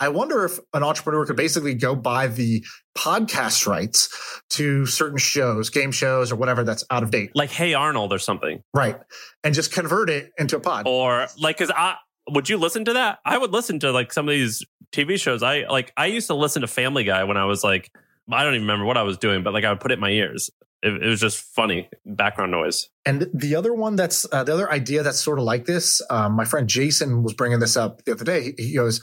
[0.00, 2.64] I wonder if an entrepreneur could basically go buy the
[2.96, 4.08] podcast rights
[4.50, 8.18] to certain shows, game shows, or whatever that's out of date, Like Hey Arnold or
[8.18, 8.96] something, right,
[9.44, 10.86] and just convert it into a pod.
[10.88, 11.96] or like, cause I
[12.28, 13.18] would you listen to that?
[13.24, 15.42] I would listen to like some of these TV shows.
[15.42, 17.90] I like I used to listen to Family Guy when I was like
[18.32, 20.00] I don't even remember what I was doing, but like I would put it in
[20.00, 20.50] my ears.
[20.82, 22.88] It, it was just funny background noise.
[23.04, 26.32] And the other one that's uh, the other idea that's sort of like this, um,
[26.36, 28.54] my friend Jason was bringing this up the other day.
[28.56, 29.00] He- He goes,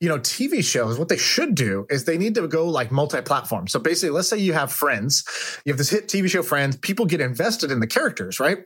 [0.00, 3.22] you know, TV shows, what they should do is they need to go like multi
[3.22, 3.68] platform.
[3.68, 5.24] So basically, let's say you have friends,
[5.64, 8.58] you have this hit TV show Friends, people get invested in the characters, right?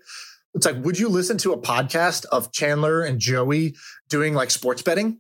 [0.55, 3.77] It's like, would you listen to a podcast of Chandler and Joey
[4.09, 5.19] doing like sports betting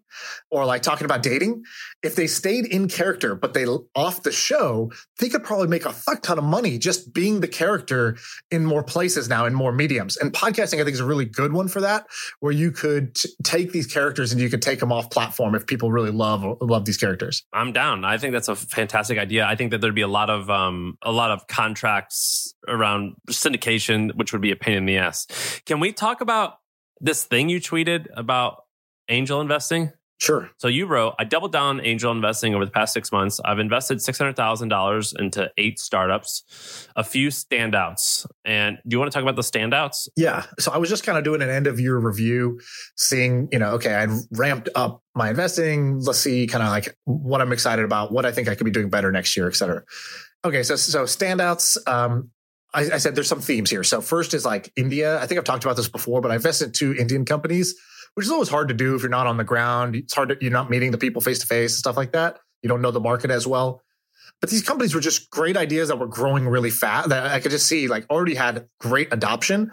[0.50, 1.62] or like talking about dating?
[2.02, 5.92] If they stayed in character, but they off the show, they could probably make a
[5.92, 8.16] fuck ton of money just being the character
[8.50, 10.16] in more places now in more mediums.
[10.16, 12.06] And podcasting, I think, is a really good one for that,
[12.40, 15.66] where you could t- take these characters and you could take them off platform if
[15.66, 17.44] people really love love these characters.
[17.52, 18.04] I'm down.
[18.04, 19.46] I think that's a fantastic idea.
[19.46, 24.14] I think that there'd be a lot of um a lot of contracts around syndication,
[24.14, 25.26] which would be a pain in the ass.
[25.66, 26.58] Can we talk about
[27.00, 28.64] this thing you tweeted about
[29.08, 29.92] angel investing?
[30.20, 30.50] Sure.
[30.58, 33.40] So you wrote, I doubled down angel investing over the past six months.
[33.44, 38.26] I've invested $600,000 into eight startups, a few standouts.
[38.44, 40.08] And do you want to talk about the standouts?
[40.16, 40.44] Yeah.
[40.58, 42.58] So I was just kind of doing an end of year review,
[42.96, 46.00] seeing, you know, okay, I ramped up my investing.
[46.00, 48.72] Let's see kind of like what I'm excited about, what I think I could be
[48.72, 49.84] doing better next year, et cetera.
[50.44, 50.64] Okay.
[50.64, 51.76] So, so standouts.
[51.86, 52.30] Um,
[52.74, 53.84] I, I said there's some themes here.
[53.84, 55.20] So first is like India.
[55.20, 57.74] I think I've talked about this before, but I invested in two Indian companies,
[58.18, 59.94] which is always hard to do if you're not on the ground.
[59.94, 62.40] It's hard to, you're not meeting the people face to face and stuff like that.
[62.62, 63.80] You don't know the market as well.
[64.40, 67.52] But these companies were just great ideas that were growing really fast that I could
[67.52, 69.70] just see like already had great adoption.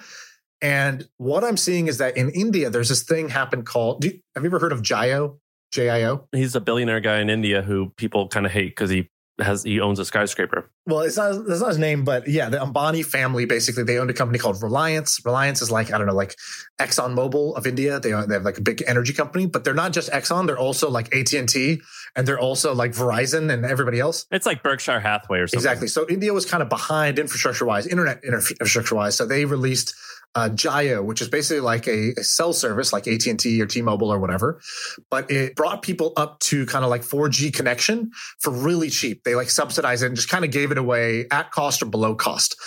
[0.61, 4.43] And what I'm seeing is that in India, there's this thing happen called, you, have
[4.43, 5.39] you ever heard of Jio?
[5.71, 6.27] J-I-O?
[6.31, 9.81] He's a billionaire guy in India who people kind of hate because he has he
[9.81, 10.69] owns a skyscraper.
[10.85, 14.09] Well, it's not that's not his name, but yeah, the Ambani family basically they owned
[14.09, 15.19] a company called Reliance.
[15.25, 16.35] Reliance is like I don't know, like
[16.79, 17.99] Exxon Mobil of India.
[17.99, 20.47] They they have like a big energy company, but they're not just Exxon.
[20.47, 21.81] They're also like AT and T,
[22.15, 24.25] and they're also like Verizon and everybody else.
[24.31, 25.59] It's like Berkshire Hathaway or something.
[25.59, 25.87] Exactly.
[25.87, 29.15] So India was kind of behind infrastructure wise, internet infrastructure wise.
[29.15, 29.95] So they released
[30.35, 33.65] uh, Jio, which is basically like a, a cell service like AT and T or
[33.65, 34.61] T-Mobile or whatever,
[35.09, 39.23] but it brought people up to kind of like 4G connection for really cheap.
[39.23, 42.15] They like subsidized it and just kind of gave it away at cost or below
[42.15, 42.57] cost.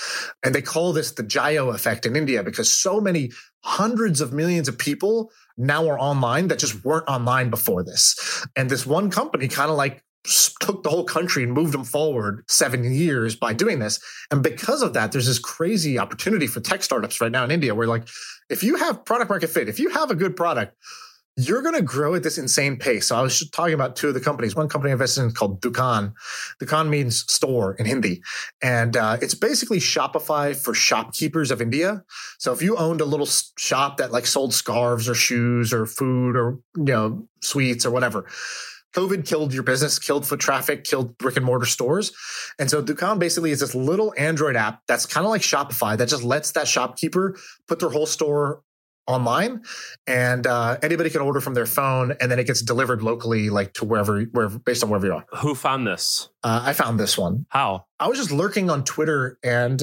[0.42, 3.30] And they call this the Jio effect in India because so many
[3.62, 8.46] hundreds of millions of people now are online that just weren't online before this.
[8.56, 10.02] And this one company kind of like
[10.60, 14.00] took the whole country and moved them forward seven years by doing this.
[14.30, 17.74] And because of that, there's this crazy opportunity for tech startups right now in India
[17.74, 18.08] where like,
[18.50, 20.76] if you have product market fit, if you have a good product,
[21.40, 23.06] you're going to grow at this insane pace.
[23.06, 24.56] So I was just talking about two of the companies.
[24.56, 26.12] One company I invested in called Dukaan.
[26.60, 28.22] Dukaan means store in Hindi.
[28.60, 32.02] And uh, it's basically Shopify for shopkeepers of India.
[32.38, 36.36] So if you owned a little shop that like sold scarves or shoes or food
[36.36, 38.26] or, you know, sweets or whatever,
[38.94, 42.12] COVID killed your business, killed foot traffic, killed brick and mortar stores.
[42.58, 46.08] And so Dukaan basically is this little Android app that's kind of like Shopify that
[46.08, 48.62] just lets that shopkeeper put their whole store
[49.08, 49.62] online,
[50.06, 53.72] and uh, anybody can order from their phone, and then it gets delivered locally, like
[53.72, 55.24] to wherever, wherever based on wherever you are.
[55.38, 56.28] Who found this?
[56.44, 57.46] Uh, I found this one.
[57.48, 57.86] How?
[58.00, 59.82] I was just lurking on Twitter and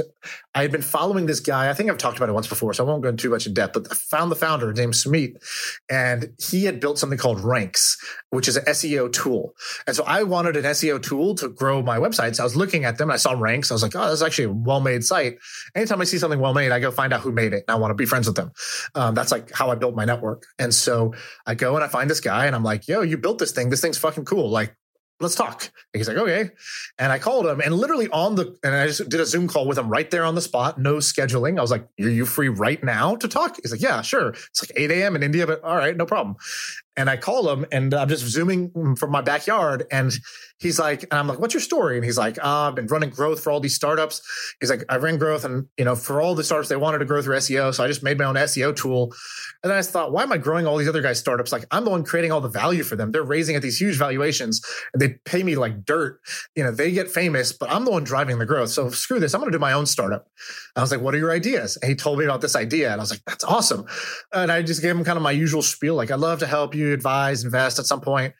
[0.54, 1.70] I had been following this guy.
[1.70, 3.46] I think I've talked about it once before, so I won't go into too much
[3.46, 5.36] in depth, but I found the founder named Sumit
[5.90, 7.98] and he had built something called Ranks,
[8.30, 9.54] which is an SEO tool.
[9.86, 12.40] And so I wanted an SEO tool to grow my websites.
[12.40, 13.70] I was looking at them and I saw Ranks.
[13.70, 15.38] I was like, oh, that's actually a well made site.
[15.76, 17.76] Anytime I see something well made, I go find out who made it and I
[17.76, 18.52] want to be friends with them.
[18.96, 20.46] Um, that's like how I built my network.
[20.58, 21.14] And so
[21.46, 23.70] I go and I find this guy and I'm like, yo, you built this thing.
[23.70, 24.50] This thing's fucking cool.
[24.50, 24.76] Like,
[25.20, 25.64] let's talk.
[25.64, 26.50] And he's like, okay.
[27.00, 29.68] And I called him and literally on the, and I just did a Zoom call
[29.68, 31.58] with him right there on the spot, no scheduling.
[31.58, 33.58] I was like, are you free right now to talk?
[33.62, 34.30] He's like, yeah, sure.
[34.30, 35.16] It's like 8 a.m.
[35.16, 36.36] in India, but all right, no problem.
[36.98, 39.86] And I call him and I'm just zooming from my backyard.
[39.92, 40.14] And
[40.60, 41.98] he's like, and I'm like, what's your story?
[41.98, 44.22] And he's like, uh, I've been running growth for all these startups.
[44.62, 47.06] He's like, I ran growth and, you know, for all the startups, they wanted to
[47.06, 47.74] grow through SEO.
[47.74, 49.14] So I just made my own SEO tool.
[49.64, 51.52] And then I thought, why am I growing all these other guys' startups?
[51.52, 53.12] Like I'm the one creating all the value for them.
[53.12, 54.62] They're raising at these huge valuations
[54.94, 56.20] and they pay me like dirt.
[56.56, 58.70] You know, they get famous, but I'm the one driving the growth.
[58.70, 59.34] So screw this.
[59.34, 60.28] I'm going to do my own startup.
[60.76, 61.78] I was like, what are your ideas?
[61.78, 62.92] And he told me about this idea.
[62.92, 63.86] And I was like, that's awesome.
[64.34, 65.96] And I just gave him kind of my usual spiel.
[65.96, 68.34] Like, I'd love to help you advise, invest at some point.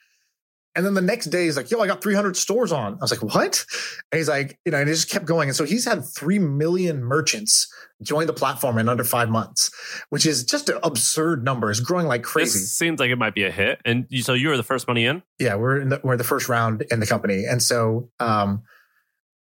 [0.76, 2.96] And then the next day, he's like, yo, I got 300 stores on.
[2.96, 3.66] I was like, what?
[4.12, 5.48] And he's like, you know, and it just kept going.
[5.48, 9.72] And so he's had 3 million merchants join the platform in under five months,
[10.10, 11.72] which is just an absurd number.
[11.72, 12.60] It's growing like crazy.
[12.60, 13.80] This seems like it might be a hit.
[13.86, 15.24] And you, so you were the first money in?
[15.40, 17.46] Yeah, we're in the, we're the first round in the company.
[17.46, 18.64] And so, um,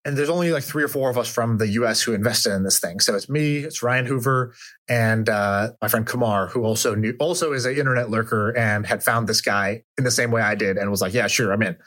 [0.03, 2.63] and there's only like three or four of us from the US who invested in
[2.63, 2.99] this thing.
[2.99, 4.53] So it's me, it's Ryan Hoover,
[4.89, 9.03] and uh, my friend Kumar, who also knew, also is an internet lurker and had
[9.03, 11.61] found this guy in the same way I did, and was like, "Yeah, sure, I'm
[11.61, 11.77] in."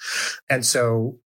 [0.48, 1.18] And so,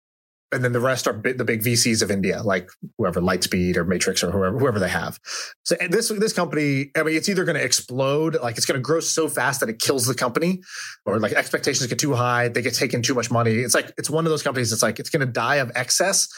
[0.54, 4.24] and then the rest are the big VCs of India, like whoever Lightspeed or Matrix
[4.24, 5.20] or whoever whoever they have.
[5.64, 8.82] So this this company, I mean, it's either going to explode, like it's going to
[8.82, 10.62] grow so fast that it kills the company,
[11.06, 13.56] or like expectations get too high, they get taken too much money.
[13.56, 14.72] It's like it's one of those companies.
[14.72, 16.30] It's like it's going to die of excess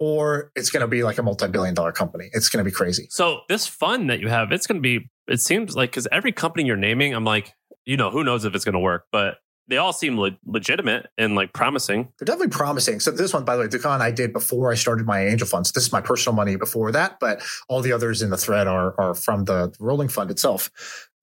[0.00, 2.30] or it's going to be like a multi-billion dollar company.
[2.32, 3.06] It's going to be crazy.
[3.10, 5.10] So this fund that you have, it's going to be.
[5.28, 7.52] It seems like because every company you're naming, I'm like,
[7.84, 9.36] you know, who knows if it's going to work, but
[9.68, 12.12] they all seem le- legitimate and like promising.
[12.18, 12.98] They're definitely promising.
[12.98, 15.70] So this one, by the way, Dukaan I did before I started my angel funds.
[15.70, 18.98] This is my personal money before that, but all the others in the thread are
[18.98, 20.70] are from the rolling fund itself.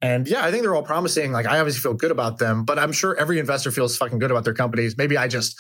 [0.02, 1.32] And yeah, I think they're all promising.
[1.32, 4.32] Like I obviously feel good about them, but I'm sure every investor feels fucking good
[4.32, 4.96] about their companies.
[4.96, 5.60] Maybe I just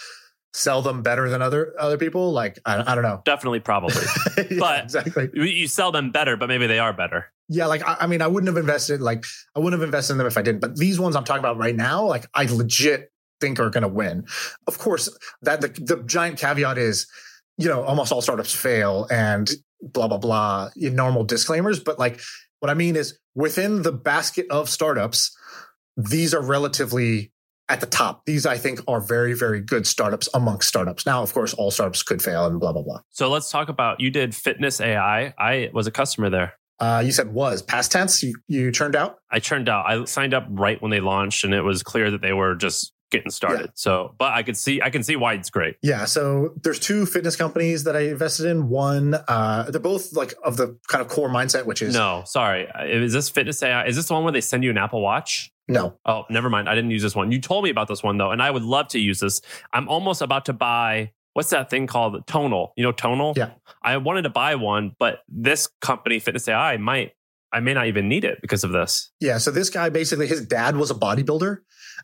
[0.57, 2.31] sell them better than other other people.
[2.31, 3.21] Like I, I don't know.
[3.25, 4.01] Definitely, probably.
[4.37, 5.29] yeah, but exactly.
[5.33, 7.27] You sell them better, but maybe they are better.
[7.47, 8.99] Yeah, like I, I, mean, I wouldn't have invested.
[8.99, 9.23] Like
[9.55, 10.59] I wouldn't have invested in them if I didn't.
[10.59, 13.87] But these ones I'm talking about right now, like I legit think are going to
[13.87, 14.25] win.
[14.65, 17.07] Of course, that the, the giant caveat is,
[17.57, 19.49] you know, almost all startups fail and
[19.81, 20.69] blah blah blah.
[20.75, 22.19] Normal disclaimers, but like
[22.59, 25.37] what I mean is within the basket of startups,
[25.95, 27.31] these are relatively
[27.69, 28.25] at the top.
[28.25, 31.05] These, I think, are very, very good startups amongst startups.
[31.05, 33.01] Now, of course, all startups could fail and blah, blah, blah.
[33.11, 35.33] So let's talk about you did Fitness AI.
[35.37, 36.53] I was a customer there.
[36.79, 38.21] Uh, you said was past tense.
[38.21, 39.17] You, you turned out.
[39.31, 39.85] I turned out.
[39.87, 42.93] I signed up right when they launched, and it was clear that they were just
[43.09, 43.67] getting started.
[43.67, 43.71] Yeah.
[43.75, 45.77] So, but I could see, I can see why it's great.
[45.81, 46.05] Yeah.
[46.05, 48.69] So there's two fitness companies that I invested in.
[48.69, 52.67] One, uh, they're both like of the kind of core mindset, which is no, sorry.
[52.85, 53.85] Is this Fitness AI?
[53.87, 55.51] Is this the one where they send you an Apple Watch?
[55.67, 55.97] No.
[56.05, 56.69] Oh, never mind.
[56.69, 57.31] I didn't use this one.
[57.31, 59.41] You told me about this one though, and I would love to use this.
[59.73, 62.25] I'm almost about to buy what's that thing called?
[62.25, 62.73] Tonal.
[62.75, 63.33] You know, Tonal?
[63.37, 63.51] Yeah.
[63.83, 67.11] I wanted to buy one, but this company, Fitness AI, might
[67.53, 69.11] I may not even need it because of this.
[69.19, 69.37] Yeah.
[69.37, 71.59] So this guy basically his dad was a bodybuilder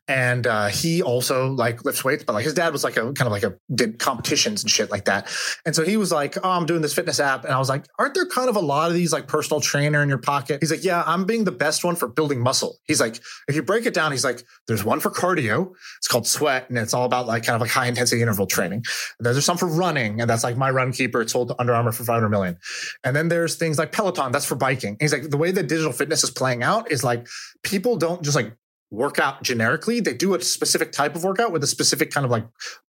[0.07, 3.21] and uh, he also like lifts weights, but like his dad was like a kind
[3.21, 5.29] of like a did competitions and shit like that.
[5.65, 7.85] And so he was like, "Oh, I'm doing this fitness app," and I was like,
[7.99, 10.71] "Aren't there kind of a lot of these like personal trainer in your pocket?" He's
[10.71, 13.85] like, "Yeah, I'm being the best one for building muscle." He's like, if you break
[13.85, 15.71] it down, he's like, "There's one for cardio.
[15.97, 18.83] It's called sweat, and it's all about like kind of like high intensity interval training.
[19.19, 21.21] There's some for running, and that's like my run keeper.
[21.21, 22.57] It's sold to Under Armour for 500 million.
[23.03, 24.31] And then there's things like Peloton.
[24.31, 27.03] That's for biking." And he's like, the way that digital fitness is playing out is
[27.03, 27.27] like
[27.63, 28.55] people don't just like
[28.93, 29.99] workout generically.
[29.99, 32.45] They do a specific type of workout with a specific kind of like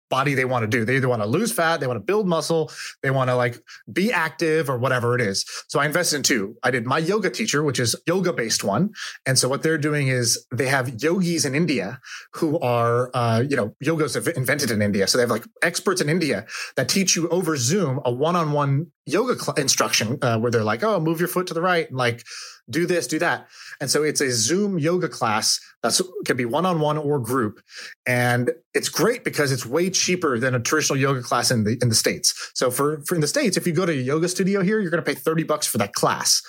[0.09, 0.85] body they want to do.
[0.85, 2.69] They either want to lose fat, they want to build muscle,
[3.01, 3.57] they want to like
[3.91, 5.45] be active or whatever it is.
[5.69, 6.57] So I invested in two.
[6.61, 8.91] I did my yoga teacher, which is yoga based one.
[9.25, 11.99] And so what they're doing is they have yogis in India
[12.33, 15.07] who are, uh, you know, yoga's have invented in India.
[15.07, 16.45] So they have like experts in India
[16.75, 20.63] that teach you over Zoom a one on one yoga cl- instruction uh, where they're
[20.63, 22.23] like, oh, move your foot to the right and like
[22.71, 23.47] do this, do that.
[23.79, 27.59] And so it's a Zoom yoga class that's can be one on one or group,
[28.05, 31.89] and it's great because it's way cheaper than a traditional yoga class in the in
[31.89, 32.51] the states.
[32.53, 34.91] So for for in the states, if you go to a yoga studio here, you're
[34.91, 36.41] going to pay thirty bucks for that class.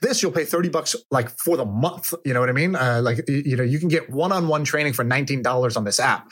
[0.00, 2.14] This you'll pay 30 bucks like for the month.
[2.24, 2.74] You know what I mean?
[2.76, 6.30] Uh, like, you know, you can get one-on-one training for $19 on this app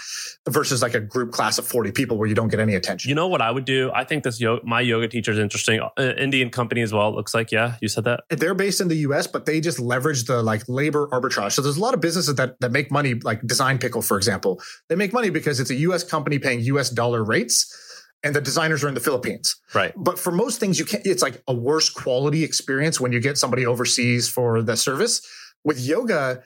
[0.48, 3.08] versus like a group class of 40 people where you don't get any attention.
[3.08, 3.90] You know what I would do?
[3.94, 5.80] I think this yo- my yoga teacher is interesting.
[5.98, 7.08] Uh, Indian company as well.
[7.08, 8.24] It looks like yeah, you said that.
[8.30, 11.52] They're based in the US, but they just leverage the like labor arbitrage.
[11.52, 14.60] So there's a lot of businesses that that make money, like Design Pickle, for example.
[14.88, 17.85] They make money because it's a US company paying US dollar rates
[18.22, 19.56] and the designers are in the Philippines.
[19.74, 19.92] Right.
[19.96, 23.38] But for most things, you can't, it's like a worse quality experience when you get
[23.38, 25.26] somebody overseas for the service.
[25.64, 26.42] With yoga,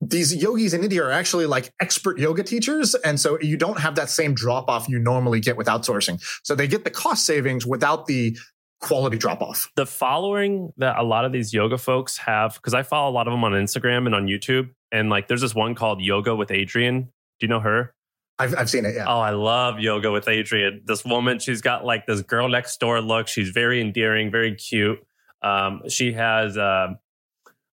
[0.00, 2.94] these yogis in India are actually like expert yoga teachers.
[2.96, 6.20] And so you don't have that same drop off you normally get with outsourcing.
[6.42, 8.36] So they get the cost savings without the
[8.80, 9.70] quality drop off.
[9.76, 13.28] The following that a lot of these yoga folks have, because I follow a lot
[13.28, 14.70] of them on Instagram and on YouTube.
[14.90, 17.04] And like there's this one called Yoga with Adriene.
[17.04, 17.94] Do you know her?
[18.38, 18.94] I've, I've seen it.
[18.94, 19.06] Yeah.
[19.06, 20.84] Oh, I love yoga with Adriene.
[20.84, 23.28] This woman, she's got like this girl next door look.
[23.28, 24.98] She's very endearing, very cute.
[25.42, 26.94] Um, she has, uh,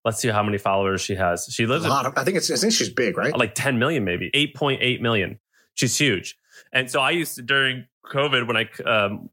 [0.04, 1.48] let's see how many followers she has.
[1.50, 3.36] She lives a lot of, I think it's, I think she's big, right?
[3.36, 5.38] Like 10 million, maybe 8.8 million.
[5.74, 6.36] She's huge.
[6.72, 9.30] And so I used to, during COVID, when I, um,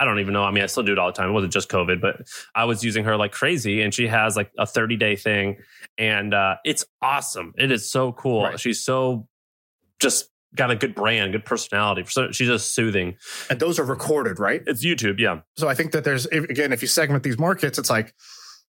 [0.00, 0.42] I don't even know.
[0.42, 1.28] I mean, I still do it all the time.
[1.28, 2.22] It wasn't just COVID, but
[2.54, 3.82] I was using her like crazy.
[3.82, 5.58] And she has like a 30 day thing.
[5.98, 7.52] And uh, it's awesome.
[7.58, 8.44] It is so cool.
[8.44, 8.58] Right.
[8.58, 9.28] She's so
[10.00, 12.04] just got a good brand, good personality.
[12.08, 13.16] So she's just soothing.
[13.48, 14.62] And those are recorded, right?
[14.66, 15.40] It's YouTube, yeah.
[15.56, 18.14] So I think that there's again, if you segment these markets, it's like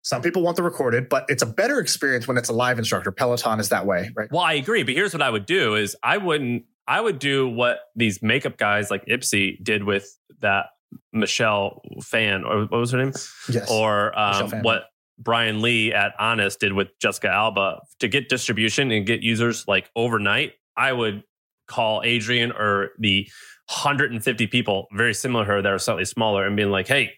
[0.03, 3.11] some people want the recorded, but it's a better experience when it's a live instructor.
[3.11, 4.31] Peloton is that way, right?
[4.31, 7.47] Well, I agree, but here's what I would do: is I wouldn't, I would do
[7.47, 10.07] what these makeup guys like Ipsy did with
[10.39, 10.67] that
[11.13, 13.13] Michelle Phan, or what was her name?
[13.49, 13.69] Yes.
[13.69, 14.85] Or um, what
[15.19, 19.89] Brian Lee at Honest did with Jessica Alba to get distribution and get users like
[19.95, 20.53] overnight.
[20.75, 21.23] I would
[21.71, 23.27] call Adriene or the
[23.67, 27.13] 150 people very similar to her that are slightly smaller and being like, hey,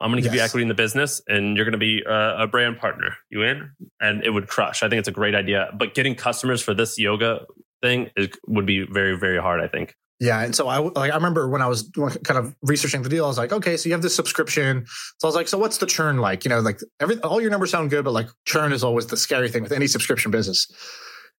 [0.00, 0.40] I'm going to give yes.
[0.40, 3.16] you equity in the business and you're going to be a, a, brand partner.
[3.30, 3.70] You in?
[4.00, 4.82] And it would crush.
[4.82, 5.70] I think it's a great idea.
[5.78, 7.46] But getting customers for this yoga
[7.80, 9.94] thing is, would be very, very hard, I think.
[10.20, 13.24] Yeah, and so I like I remember when I was kind of researching the deal,
[13.24, 14.86] I was like, okay, so you have this subscription.
[15.18, 16.44] So I was like, so what's the churn like?
[16.44, 19.16] You know, like every all your numbers sound good, but like churn is always the
[19.16, 20.70] scary thing with any subscription business.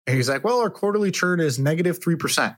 [0.07, 2.57] And he's like, well, our quarterly churn is negative 3%.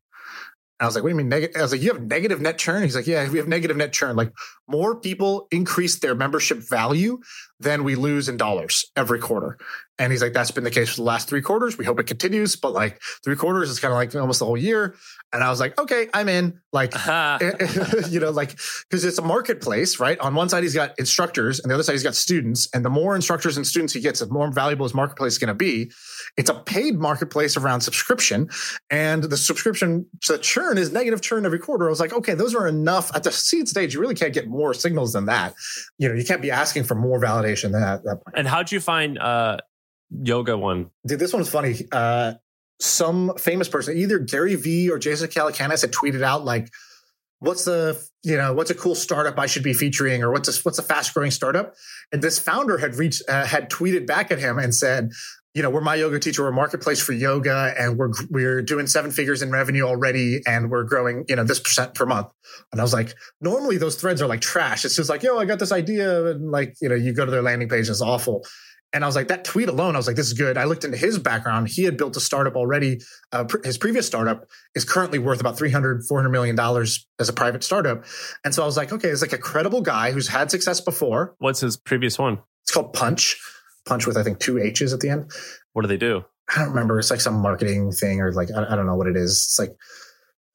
[0.78, 1.57] I was like, what do you mean negative?
[1.57, 2.82] I was like, you have negative net churn?
[2.82, 4.14] He's like, yeah, we have negative net churn.
[4.14, 4.32] Like
[4.68, 7.18] more people increase their membership value
[7.59, 9.57] than we lose in dollars every quarter.
[9.99, 11.78] And he's like, that's been the case for the last three quarters.
[11.78, 14.57] We hope it continues, but like three quarters is kind of like almost the whole
[14.57, 14.94] year.
[15.32, 16.61] And I was like, okay, I'm in.
[16.72, 16.92] Like,
[18.09, 18.51] you know, like,
[18.88, 20.18] because it's a marketplace, right?
[20.20, 22.68] On one side, he's got instructors, and the other side, he's got students.
[22.74, 25.49] And the more instructors and students he gets, the more valuable his marketplace is going
[25.49, 25.90] to be.
[26.36, 28.51] It's a paid marketplace around subscription,
[28.90, 31.86] and the subscription the churn is negative churn every quarter.
[31.86, 33.94] I was like, okay, those are enough at the seed stage.
[33.94, 35.55] You really can't get more signals than that.
[35.99, 38.05] You know, you can't be asking for more validation than that.
[38.05, 39.59] that and how'd you find uh,
[40.11, 40.90] yoga one?
[41.07, 41.86] Dude, this one's funny.
[41.92, 42.34] Uh,
[42.80, 46.70] some famous person, either Gary Vee or Jason Calacanis, had tweeted out like,
[47.38, 50.62] "What's the you know what's a cool startup I should be featuring, or what's a,
[50.62, 51.74] what's a fast growing startup?"
[52.12, 55.11] And this founder had reached uh, had tweeted back at him and said,
[55.54, 58.86] "You know, we're my yoga teacher, we're a marketplace for yoga, and we're we're doing
[58.86, 62.28] seven figures in revenue already, and we're growing you know this percent per month."
[62.72, 64.84] And I was like, normally those threads are like trash.
[64.84, 67.30] It's just like, "Yo, I got this idea," and like you know, you go to
[67.30, 68.44] their landing page, it's awful.
[68.93, 70.57] And I was like, that tweet alone, I was like, this is good.
[70.57, 71.68] I looked into his background.
[71.68, 73.01] He had built a startup already.
[73.32, 77.32] Uh, pr- his previous startup is currently worth about 300, 400 million dollars as a
[77.32, 78.05] private startup.
[78.45, 81.34] And so I was like, okay, it's like a credible guy who's had success before.
[81.39, 82.39] What's his previous one?
[82.62, 83.39] It's called Punch.
[83.87, 85.30] Punch with, I think, two H's at the end.
[85.72, 86.24] What do they do?
[86.55, 86.99] I don't remember.
[86.99, 89.32] It's like some marketing thing or like, I, I don't know what it is.
[89.32, 89.76] It's like,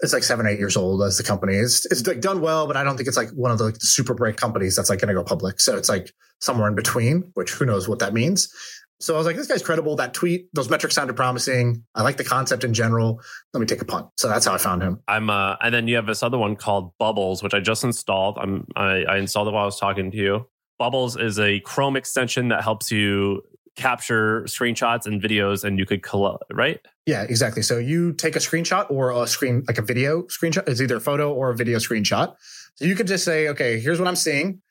[0.02, 1.56] it's like seven, eight years old as the company.
[1.56, 3.76] It's it's like done well, but I don't think it's like one of the, like,
[3.80, 5.60] super bright companies that's like going to go public.
[5.60, 8.54] So it's like somewhere in between, which who knows what that means.
[9.00, 9.96] So I was like, this guy's credible.
[9.96, 11.84] That tweet, those metrics sounded promising.
[11.96, 13.20] I like the concept in general.
[13.52, 14.10] Let me take a punt.
[14.18, 15.00] So that's how I found him.
[15.08, 18.38] I'm, uh, and then you have this other one called Bubbles, which I just installed.
[18.40, 20.48] I'm, I, I installed it while I was talking to you.
[20.78, 23.42] Bubbles is a Chrome extension that helps you
[23.76, 26.80] capture screenshots and videos and you could collect, right?
[27.06, 27.62] Yeah, exactly.
[27.62, 30.68] So you take a screenshot or a screen, like a video screenshot.
[30.68, 32.36] It's either a photo or a video screenshot.
[32.76, 34.62] So you could just say, okay, here's what I'm seeing.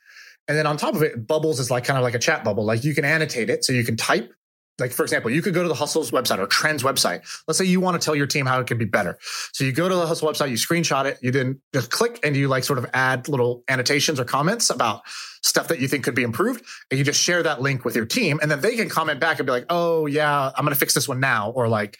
[0.48, 2.64] And then on top of it, Bubbles is like kind of like a chat bubble.
[2.64, 3.64] Like you can annotate it.
[3.64, 4.32] So you can type
[4.80, 7.20] like for example, you could go to the Hustle's website or Trend's website.
[7.46, 9.18] Let's say you want to tell your team how it can be better.
[9.52, 12.36] So you go to the Hustle website, you screenshot it, you then just click and
[12.36, 15.02] you like sort of add little annotations or comments about
[15.42, 16.64] stuff that you think could be improved.
[16.90, 18.38] And you just share that link with your team.
[18.42, 20.94] And then they can comment back and be like, oh yeah, I'm going to fix
[20.94, 21.50] this one now.
[21.50, 21.96] Or like,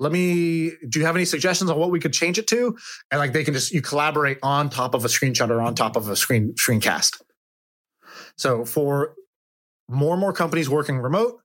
[0.00, 2.76] let me, do you have any suggestions on what we could change it to?
[3.10, 5.96] And like they can just, you collaborate on top of a screenshot or on top
[5.96, 7.20] of a screen screencast.
[8.36, 9.14] So for
[9.88, 11.40] more and more companies working remote.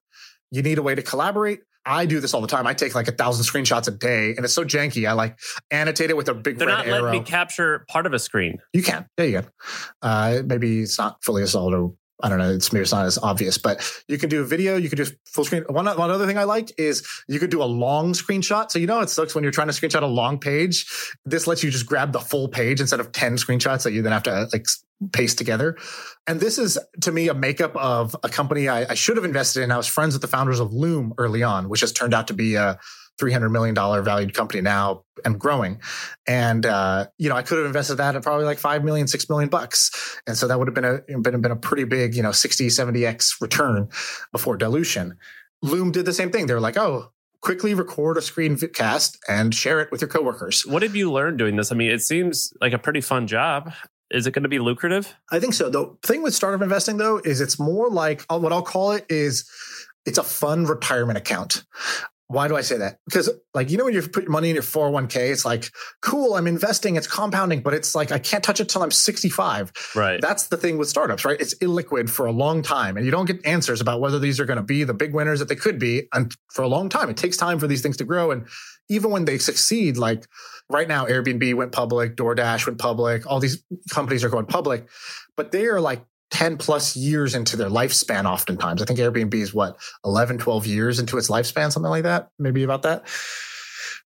[0.53, 1.61] You need a way to collaborate.
[1.83, 2.67] I do this all the time.
[2.67, 5.09] I take like a thousand screenshots a day, and it's so janky.
[5.09, 5.37] I like
[5.71, 7.01] annotate it with a big They're red not arrow.
[7.05, 8.59] letting me capture part of a screen.
[8.71, 9.07] You can.
[9.17, 9.49] Yeah, you can.
[10.01, 11.93] Uh, maybe it's not fully installed or
[12.23, 12.51] I don't know.
[12.51, 14.77] It's maybe it's not as obvious, but you can do video.
[14.77, 15.63] You can do full screen.
[15.67, 18.71] One, one other thing I liked is you could do a long screenshot.
[18.71, 20.85] So you know it sucks when you're trying to screenshot a long page.
[21.25, 24.13] This lets you just grab the full page instead of ten screenshots that you then
[24.13, 24.65] have to uh, like
[25.11, 25.77] paste together.
[26.27, 29.63] And this is to me a makeup of a company I, I should have invested
[29.63, 29.71] in.
[29.71, 32.33] I was friends with the founders of Loom early on, which has turned out to
[32.33, 32.79] be a
[33.21, 35.79] $300 million valued company now and growing.
[36.27, 39.29] And, uh, you know, I could have invested that at probably like 5 million, 6
[39.29, 40.19] million bucks.
[40.27, 42.67] And so that would have been a, been, been a pretty big, you know, 60,
[42.67, 43.89] 70x return
[44.31, 45.17] before dilution.
[45.61, 46.47] Loom did the same thing.
[46.47, 47.11] They were like, oh,
[47.41, 50.65] quickly record a screencast and share it with your coworkers.
[50.65, 51.71] What have you learned doing this?
[51.71, 53.73] I mean, it seems like a pretty fun job.
[54.11, 55.13] Is it going to be lucrative?
[55.31, 55.69] I think so.
[55.69, 59.05] The thing with startup investing, though, is it's more like uh, what I'll call it
[59.09, 59.49] is
[60.05, 61.63] it's a fun retirement account.
[62.27, 62.99] Why do I say that?
[63.05, 65.69] Because, like, you know, when you put your money in your 401k, it's like,
[66.01, 69.71] cool, I'm investing, it's compounding, but it's like, I can't touch it till I'm 65.
[69.95, 70.21] Right.
[70.21, 71.39] That's the thing with startups, right?
[71.39, 74.45] It's illiquid for a long time, and you don't get answers about whether these are
[74.45, 76.07] going to be the big winners that they could be.
[76.13, 78.31] And for a long time, it takes time for these things to grow.
[78.31, 78.47] And
[78.89, 80.25] even when they succeed, like
[80.69, 84.87] right now, Airbnb went public, DoorDash went public, all these companies are going public,
[85.35, 86.03] but they are like
[86.33, 88.81] 10 plus years into their lifespan oftentimes.
[88.81, 92.63] I think Airbnb is what, 11, 12 years into its lifespan, something like that, maybe
[92.63, 93.05] about that.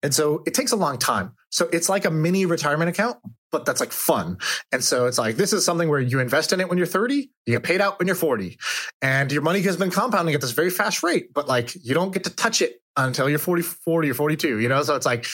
[0.02, 1.34] And so it takes a long time.
[1.50, 3.18] So it's like a mini retirement account,
[3.52, 4.38] but that's like fun.
[4.72, 7.30] And so it's like, this is something where you invest in it when you're 30,
[7.46, 8.58] you get paid out when you're 40,
[9.02, 12.12] and your money has been compounding at this very fast rate, but like you don't
[12.14, 14.84] get to touch it until you're 40, 40 or 42, you know?
[14.84, 15.26] So it's like,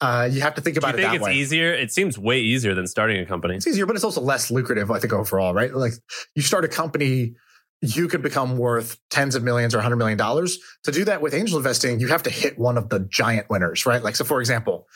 [0.00, 1.34] uh, you have to think Do you about it think it's way.
[1.34, 1.72] easier?
[1.72, 3.56] It seems way easier than starting a company.
[3.56, 5.72] It's easier, but it's also less lucrative, I think, overall, right?
[5.72, 5.92] Like
[6.34, 7.34] you start a company,
[7.82, 10.58] you could become worth tens of millions or hundred million dollars.
[10.84, 13.84] To do that with angel investing, you have to hit one of the giant winners,
[13.84, 14.02] right?
[14.02, 14.86] Like, so for example,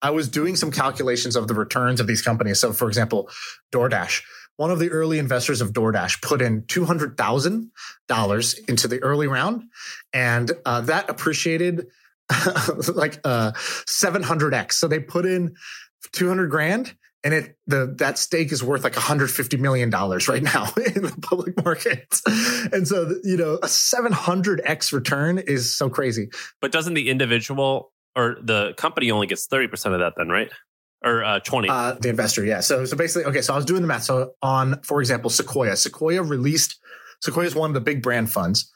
[0.00, 2.58] I was doing some calculations of the returns of these companies.
[2.58, 3.28] So for example,
[3.72, 4.22] DoorDash.
[4.56, 7.70] One of the early investors of DoorDash put in two hundred thousand
[8.08, 9.64] dollars into the early round,
[10.12, 11.86] and uh, that appreciated
[12.94, 13.52] like uh,
[13.86, 14.76] seven hundred x.
[14.76, 15.54] So they put in
[16.12, 20.42] two hundred grand, and it the that stake is worth like 150 million dollars right
[20.42, 20.64] now
[20.94, 22.22] in the public markets.
[22.72, 26.30] And so you know a 700x return is so crazy.
[26.60, 30.50] But doesn't the individual or the company only gets 30% of that then, right?
[31.04, 31.68] Or uh, 20?
[31.68, 32.60] uh the investor yeah.
[32.60, 34.04] So so basically okay so i was doing the math.
[34.04, 36.78] So on for example sequoia sequoia released
[37.22, 38.70] sequoia is one of the big brand funds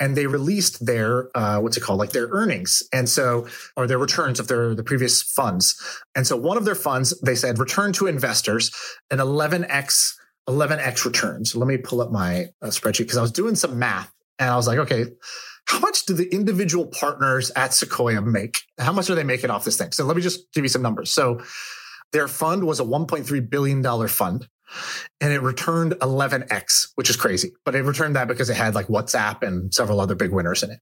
[0.00, 1.98] and they released their uh, what's it called?
[1.98, 2.82] Like their earnings.
[2.92, 5.80] And so or their returns of their the previous funds.
[6.14, 8.70] And so one of their funds they said return to investors
[9.10, 10.14] an 11x
[10.48, 11.44] 11x return.
[11.44, 14.50] So let me pull up my uh, spreadsheet because i was doing some math and
[14.50, 15.06] i was like okay
[15.66, 18.62] how much do the individual partners at sequoia make?
[18.78, 19.92] How much are they making off this thing?
[19.92, 21.12] So let me just give you some numbers.
[21.12, 21.40] So
[22.12, 24.48] their fund was a 1.3 billion dollar fund
[25.20, 27.52] and it returned 11x, which is crazy.
[27.64, 30.70] But it returned that because it had like WhatsApp and several other big winners in
[30.70, 30.80] it.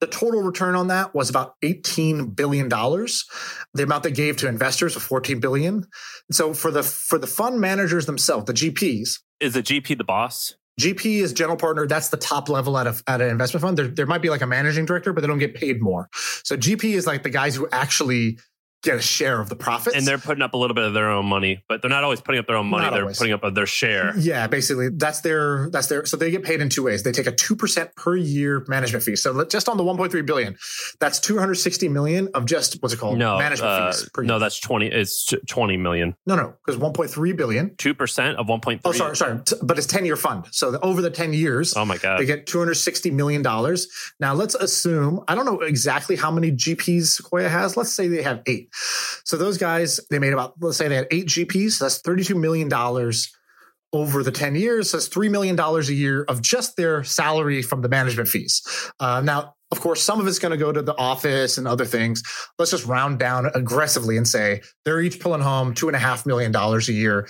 [0.00, 3.24] The total return on that was about 18 billion dollars.
[3.74, 5.86] The amount they gave to investors was 14 billion.
[6.30, 10.54] So for the for the fund managers themselves, the GPs, is the GP the boss?
[10.80, 11.86] GP is general partner.
[11.86, 13.78] That's the top level at, a, at an investment fund.
[13.78, 16.08] There, there might be like a managing director, but they don't get paid more.
[16.42, 18.38] So GP is like the guys who actually
[18.84, 19.96] get a share of the profits.
[19.96, 22.20] And they're putting up a little bit of their own money, but they're not always
[22.20, 22.84] putting up their own money.
[22.84, 23.18] Not they're always.
[23.18, 24.12] putting up their share.
[24.18, 27.02] Yeah, basically that's their that's their so they get paid in two ways.
[27.02, 29.16] They take a 2% per year management fee.
[29.16, 30.56] So just on the 1.3 billion,
[31.00, 33.18] that's 260 million of just what's it called?
[33.18, 34.86] No, management uh, fees no, that's 20.
[34.88, 36.14] It's 20 million.
[36.26, 37.70] no, no, because 1.3 billion.
[37.70, 38.80] 2% of 1.3.
[38.84, 39.40] Oh, sorry, sorry.
[39.62, 40.44] But it's 10 year fund.
[40.50, 42.20] So the, over the 10 years, Oh my God.
[42.20, 43.88] they get 260 million dollars.
[44.20, 47.76] Now let's assume I don't know exactly how many GPs Sequoia has.
[47.76, 48.68] Let's say they have eight.
[49.24, 51.72] So those guys they made about let's say they had eight GPs.
[51.72, 53.34] So that's 32 million dollars
[53.92, 54.90] over the 10 years.
[54.90, 58.62] So that's three million dollars a year of just their salary from the management fees.
[59.00, 59.54] Uh, now.
[59.72, 62.22] Of course, some of it's going to go to the office and other things.
[62.60, 66.26] Let's just round down aggressively and say they're each pulling home two and a half
[66.26, 67.26] million dollars a year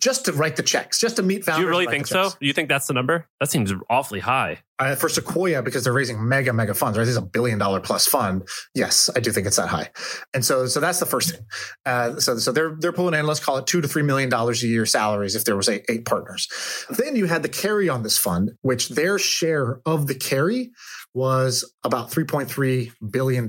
[0.00, 2.30] just to write the checks, just to meet Do you really think so?
[2.40, 3.26] You think that's the number?
[3.40, 4.58] That seems awfully high.
[4.80, 7.02] Uh, for Sequoia, because they're raising mega, mega funds, right?
[7.02, 8.46] This is a billion dollar plus fund.
[8.76, 9.90] Yes, I do think it's that high.
[10.32, 11.40] And so, so that's the first thing.
[11.84, 14.52] Uh, so, so they're, they're pulling in, let's call it two to $3 million a
[14.52, 16.46] year salaries if there was eight, eight partners.
[16.90, 20.70] Then you had the carry on this fund, which their share of the carry
[21.12, 23.48] was about $3.3 billion.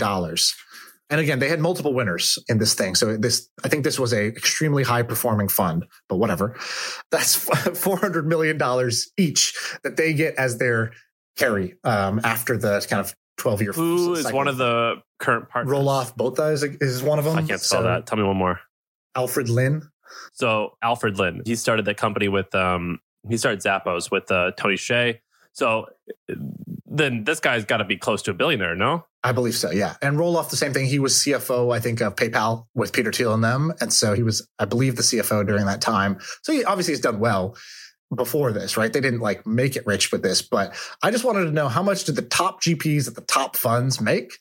[1.10, 2.96] And again, they had multiple winners in this thing.
[2.96, 6.56] So this, I think this was a extremely high performing fund, but whatever.
[7.12, 8.60] That's $400 million
[9.18, 10.92] each that they get as their
[11.36, 13.72] carry um, after the kind of 12 year.
[13.72, 15.74] Who is one of the current partners?
[15.74, 17.38] Roelof Botha is, is one of them.
[17.38, 18.06] I can't spell So, that.
[18.06, 18.60] Tell me one more.
[19.16, 19.82] Alfred Lin.
[20.34, 24.76] So Alfred Lin, he started the company with um he started Zappos with uh, Tony
[24.76, 25.20] Hsieh.
[25.54, 25.88] So
[26.86, 29.06] then this guy's got to be close to a billionaire, no?
[29.24, 29.96] I believe so, yeah.
[30.02, 30.86] And Roelof, the same thing.
[30.86, 33.74] He was CFO, I think, of PayPal with Peter Thiel and them.
[33.82, 36.20] And so he was, I believe, the CFO during that time.
[36.44, 37.56] So he obviously has done well
[38.16, 38.92] before this, right?
[38.92, 40.74] They didn't like make it rich with this, but
[41.04, 44.02] I just wanted to know how much did the top GPs at the top funds
[44.02, 44.32] make?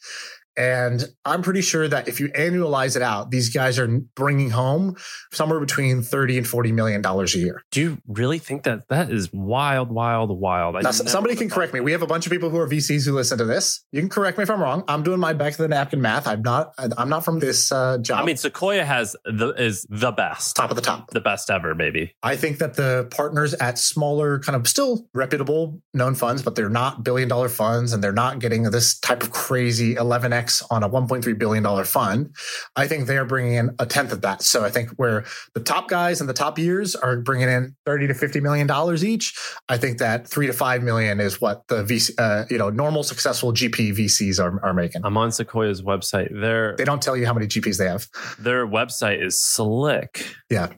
[0.59, 3.87] And I'm pretty sure that if you annualize it out, these guys are
[4.17, 4.97] bringing home
[5.33, 7.63] somewhere between 30 and 40 million dollars a year.
[7.71, 10.83] Do you really think that that is wild, wild, wild?
[10.83, 11.81] Now, somebody can thought correct me.
[11.81, 13.85] We have a bunch of people who are VCs who listen to this.
[13.93, 14.83] You can correct me if I'm wrong.
[14.89, 16.27] I'm doing my back to the napkin math.
[16.27, 16.73] I'm not.
[16.79, 18.23] I'm not from this uh, job.
[18.23, 21.11] I mean, Sequoia has the is the best, top of the top.
[21.11, 22.15] the best ever, maybe.
[22.23, 26.69] I think that the partners at smaller, kind of still reputable, known funds, but they're
[26.69, 30.89] not billion dollar funds, and they're not getting this type of crazy 11x on a
[30.89, 32.35] 1.3 billion dollar fund.
[32.77, 34.43] I think they're bringing in a tenth of that.
[34.43, 35.25] So I think where
[35.55, 39.05] the top guys and the top years are bringing in 30 to 50 million dollars
[39.05, 39.35] each,
[39.69, 43.03] I think that three to five million is what the VC, uh, you know, normal
[43.03, 45.03] successful GP VCs are, are making.
[45.05, 46.29] I'm on Sequoia's website.
[46.41, 48.07] Their They don't tell you how many GPs they have.
[48.39, 50.27] their website is slick.
[50.51, 50.73] Yeah.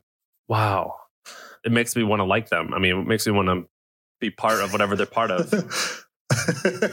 [0.49, 0.95] Wow.
[1.64, 2.73] It makes me want to like them.
[2.75, 3.68] I mean, it makes me want to
[4.21, 6.05] be part of whatever they're part of.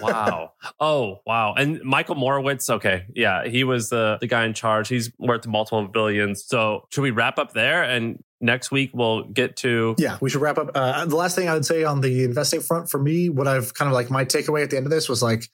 [0.01, 0.53] wow.
[0.79, 1.53] Oh, wow.
[1.53, 3.05] And Michael Moritz, okay.
[3.13, 4.87] Yeah, he was the, the guy in charge.
[4.87, 6.45] He's worth multiple billions.
[6.45, 7.83] So should we wrap up there?
[7.83, 10.71] And next week we'll get to Yeah, we should wrap up.
[10.73, 13.73] Uh, the last thing I would say on the investing front for me, what I've
[13.73, 15.49] kind of like my takeaway at the end of this was like,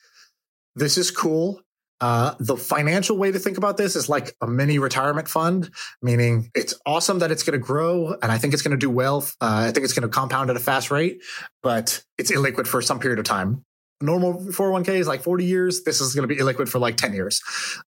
[0.76, 1.62] this is cool.
[2.02, 5.70] Uh, the financial way to think about this is like a mini retirement fund,
[6.02, 8.90] meaning it's awesome that it's going to grow and I think it's going to do
[8.90, 9.20] well.
[9.40, 11.22] Uh, I think it's going to compound at a fast rate,
[11.62, 13.64] but it's illiquid for some period of time.
[14.02, 15.84] Normal 401k is like 40 years.
[15.84, 17.42] This is going to be illiquid for like 10 years.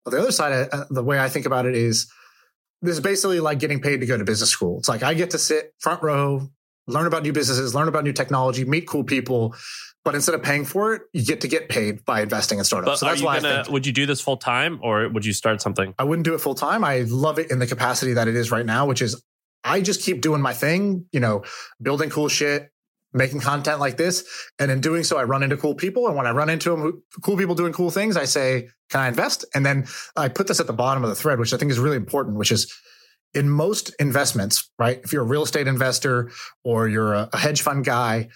[0.06, 2.08] The other side, uh, the way I think about it is
[2.82, 4.78] this is basically like getting paid to go to business school.
[4.80, 6.50] It's like I get to sit front row,
[6.88, 9.56] learn about new businesses, learn about new technology, meet cool people.
[10.04, 12.92] But instead of paying for it, you get to get paid by investing in startups.
[12.92, 15.26] But so that's why I gonna think would you do this full time or would
[15.26, 15.96] you start something?
[15.98, 16.84] I wouldn't do it full time.
[16.84, 19.20] I love it in the capacity that it is right now, which is
[19.64, 21.44] I just keep doing my thing, you know,
[21.82, 22.70] building cool shit,
[23.16, 24.26] making content like this.
[24.60, 26.08] And in doing so, I run into cool people.
[26.08, 29.08] And when I run into them, cool people doing cool things, I say, can I
[29.08, 29.46] invest?
[29.56, 31.80] And then I put this at the bottom of the thread, which I think is
[31.80, 32.72] really important, which is
[33.34, 35.00] in most investments, right?
[35.04, 36.32] If you're a real estate investor
[36.64, 38.30] or you're a hedge fund guy,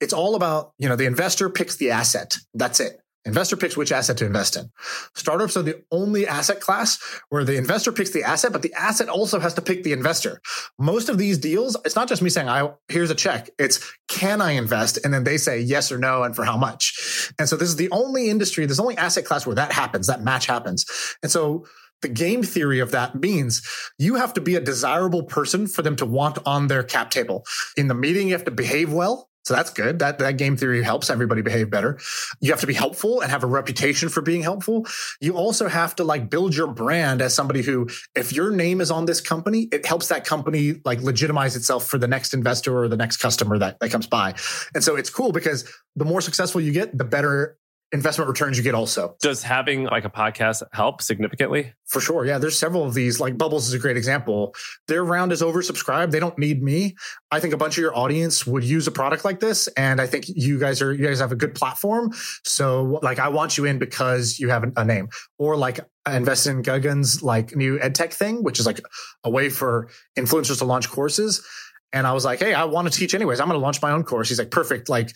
[0.00, 2.36] it's all about, you know, the investor picks the asset.
[2.54, 3.01] That's it.
[3.24, 4.70] Investor picks which asset to invest in.
[5.14, 6.98] Startups are the only asset class
[7.28, 10.40] where the investor picks the asset, but the asset also has to pick the investor.
[10.78, 13.50] Most of these deals, it's not just me saying, I here's a check.
[13.58, 14.98] It's can I invest?
[15.04, 17.30] And then they say yes or no and for how much.
[17.38, 20.22] And so this is the only industry, this only asset class where that happens, that
[20.22, 20.84] match happens.
[21.22, 21.64] And so
[22.02, 23.62] the game theory of that means
[23.98, 27.44] you have to be a desirable person for them to want on their cap table.
[27.76, 29.28] In the meeting, you have to behave well.
[29.44, 29.98] So that's good.
[29.98, 31.98] That that game theory helps everybody behave better.
[32.40, 34.86] You have to be helpful and have a reputation for being helpful.
[35.20, 38.90] You also have to like build your brand as somebody who, if your name is
[38.90, 42.88] on this company, it helps that company like legitimize itself for the next investor or
[42.88, 44.34] the next customer that, that comes by.
[44.74, 47.58] And so it's cool because the more successful you get, the better
[47.92, 49.16] investment returns you get also.
[49.20, 51.74] Does having like a podcast help significantly?
[51.86, 52.24] For sure.
[52.24, 52.38] Yeah.
[52.38, 53.20] There's several of these.
[53.20, 54.54] Like Bubbles is a great example.
[54.88, 56.10] Their round is oversubscribed.
[56.10, 56.96] They don't need me.
[57.30, 59.68] I think a bunch of your audience would use a product like this.
[59.68, 62.12] And I think you guys are, you guys have a good platform.
[62.44, 66.50] So like, I want you in because you have a name or like I invested
[66.50, 68.80] in Gagan's like new edtech thing, which is like
[69.22, 69.88] a way for
[70.18, 71.46] influencers to launch courses.
[71.92, 73.38] And I was like, Hey, I want to teach anyways.
[73.38, 74.30] I'm going to launch my own course.
[74.30, 74.88] He's like, perfect.
[74.88, 75.12] Like,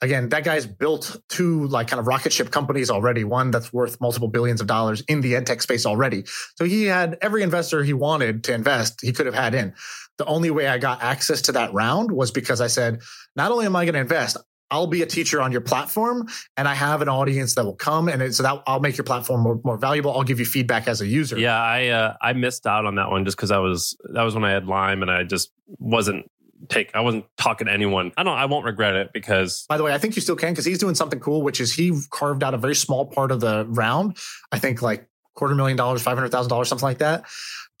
[0.00, 4.00] again, that guy's built two like kind of rocket ship companies already, one that's worth
[4.00, 6.24] multiple billions of dollars in the edtech space already.
[6.56, 9.74] So he had every investor he wanted to invest, he could have had in.
[10.18, 13.00] The only way I got access to that round was because I said,
[13.36, 14.36] not only am I going to invest,
[14.70, 18.08] I'll be a teacher on your platform and I have an audience that will come
[18.08, 20.12] and it, so that I'll make your platform more, more valuable.
[20.12, 21.38] I'll give you feedback as a user.
[21.38, 24.34] Yeah, I uh, I missed out on that one just because I was that was
[24.34, 26.30] when I had Lime and I just wasn't
[26.68, 28.12] take I wasn't talking to anyone.
[28.16, 30.52] I don't I won't regret it because By the way, I think you still can
[30.52, 33.40] because he's doing something cool, which is he carved out a very small part of
[33.40, 34.16] the round.
[34.52, 37.24] I think like quarter million dollars, five hundred thousand dollars, something like that,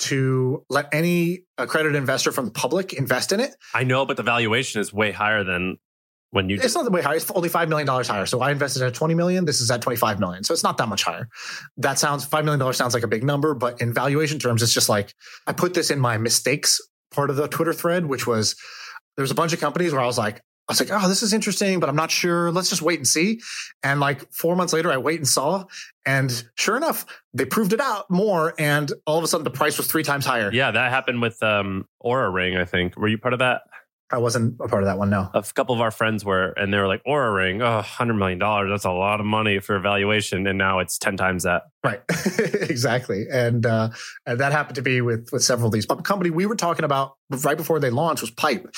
[0.00, 3.54] to let any accredited investor from the public invest in it.
[3.74, 5.76] I know, but the valuation is way higher than
[6.30, 6.58] when you.
[6.60, 8.26] It's not the way higher; it's only five million dollars higher.
[8.26, 9.44] So I invested at twenty million.
[9.44, 10.44] This is at twenty five million.
[10.44, 11.28] So it's not that much higher.
[11.76, 14.74] That sounds five million dollars sounds like a big number, but in valuation terms, it's
[14.74, 15.14] just like
[15.46, 18.56] I put this in my mistakes part of the Twitter thread, which was
[19.16, 20.36] there's a bunch of companies where I was like,
[20.68, 22.52] I was like, oh, this is interesting, but I'm not sure.
[22.52, 23.40] Let's just wait and see.
[23.82, 25.64] And like four months later, I wait and saw,
[26.06, 27.04] and sure enough,
[27.34, 30.24] they proved it out more, and all of a sudden the price was three times
[30.24, 30.50] higher.
[30.52, 32.56] Yeah, that happened with um, Oura Ring.
[32.56, 32.96] I think.
[32.96, 33.62] Were you part of that?
[34.12, 35.10] I wasn't a part of that one.
[35.10, 35.30] No.
[35.32, 38.40] A couple of our friends were, and they were like, Oura Ring, oh, $100 million.
[38.68, 40.46] That's a lot of money for evaluation.
[40.48, 41.62] And now it's 10 times that.
[41.84, 42.02] Right.
[42.38, 43.26] exactly.
[43.30, 43.90] And, uh,
[44.26, 45.86] and that happened to be with, with several of these.
[45.86, 48.74] But the company we were talking about right before they launched was Pipe.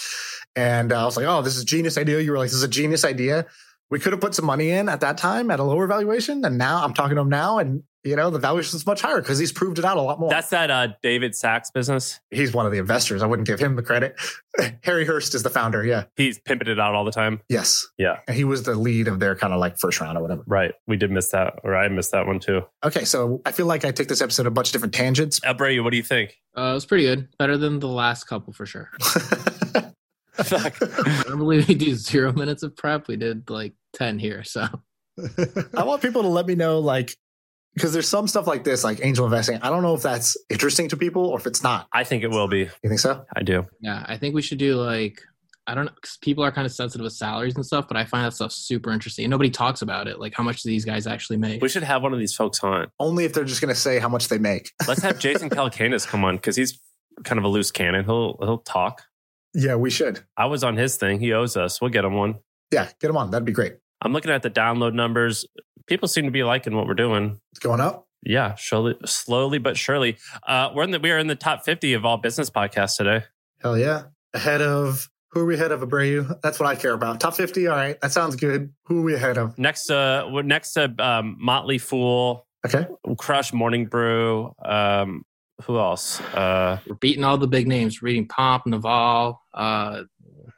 [0.54, 2.20] And uh, I was like, oh, this is a genius idea.
[2.20, 3.46] You were like, this is a genius idea.
[3.90, 6.44] We could have put some money in at that time at a lower valuation.
[6.44, 9.20] And now I'm talking to them now and you know, the valuation is much higher
[9.20, 10.28] because he's proved it out a lot more.
[10.28, 12.20] That's that uh, David Sacks business.
[12.30, 13.22] He's one of the investors.
[13.22, 14.18] I wouldn't give him the credit.
[14.82, 15.84] Harry Hurst is the founder.
[15.84, 16.04] Yeah.
[16.16, 17.40] He's pimping it out all the time.
[17.48, 17.86] Yes.
[17.98, 18.18] Yeah.
[18.26, 20.42] And he was the lead of their kind of like first round or whatever.
[20.46, 20.72] Right.
[20.86, 22.62] We did miss that, or I missed that one too.
[22.84, 23.04] Okay.
[23.04, 25.38] So I feel like I took this episode a bunch of different tangents.
[25.40, 26.36] Abreu, what do you think?
[26.56, 27.28] Uh, it was pretty good.
[27.38, 28.90] Better than the last couple for sure.
[30.32, 30.76] Fuck.
[30.82, 33.06] I don't believe we do zero minutes of prep.
[33.06, 34.42] We did like 10 here.
[34.44, 34.66] So
[35.76, 37.16] I want people to let me know, like,
[37.74, 39.58] because there's some stuff like this, like angel investing.
[39.62, 41.86] I don't know if that's interesting to people or if it's not.
[41.92, 42.60] I think it will be.
[42.60, 43.24] You think so?
[43.34, 43.66] I do.
[43.80, 45.20] yeah, I think we should do like,
[45.66, 48.04] I don't know, because people are kind of sensitive with salaries and stuff, but I
[48.04, 49.24] find that stuff super interesting.
[49.24, 50.18] And nobody talks about it.
[50.18, 51.62] Like how much do these guys actually make?
[51.62, 52.88] We should have one of these folks on.
[52.98, 54.72] Only if they're just going to say how much they make.
[54.88, 56.78] Let's have Jason Calacanis come on because he's
[57.24, 58.04] kind of a loose cannon.
[58.04, 59.02] He'll he'll talk.
[59.54, 60.20] Yeah, we should.
[60.36, 61.20] I was on his thing.
[61.20, 61.80] He owes us.
[61.80, 62.36] We'll get him one.
[62.72, 63.30] Yeah, get him on.
[63.30, 63.74] That'd be great.
[64.02, 65.46] I'm looking at the download numbers.
[65.86, 67.40] People seem to be liking what we're doing.
[67.52, 68.06] It's going up.
[68.24, 70.16] Yeah, slowly, slowly but surely.
[70.46, 73.24] Uh, we're in the we are in the top 50 of all business podcasts today.
[73.60, 74.04] Hell yeah.
[74.34, 76.40] Ahead of who are we ahead of Abreu?
[76.42, 77.18] That's what I care about.
[77.20, 77.66] Top 50.
[77.66, 78.00] All right.
[78.00, 78.72] That sounds good.
[78.86, 79.58] Who are we ahead of?
[79.58, 82.86] Next, uh, next to um, Motley Fool, Okay.
[83.18, 84.54] Crush, Morning Brew.
[84.64, 85.24] Um,
[85.64, 86.20] who else?
[86.20, 88.00] Uh, We're beating all the big names.
[88.00, 90.02] We're beating Pomp, Naval, uh,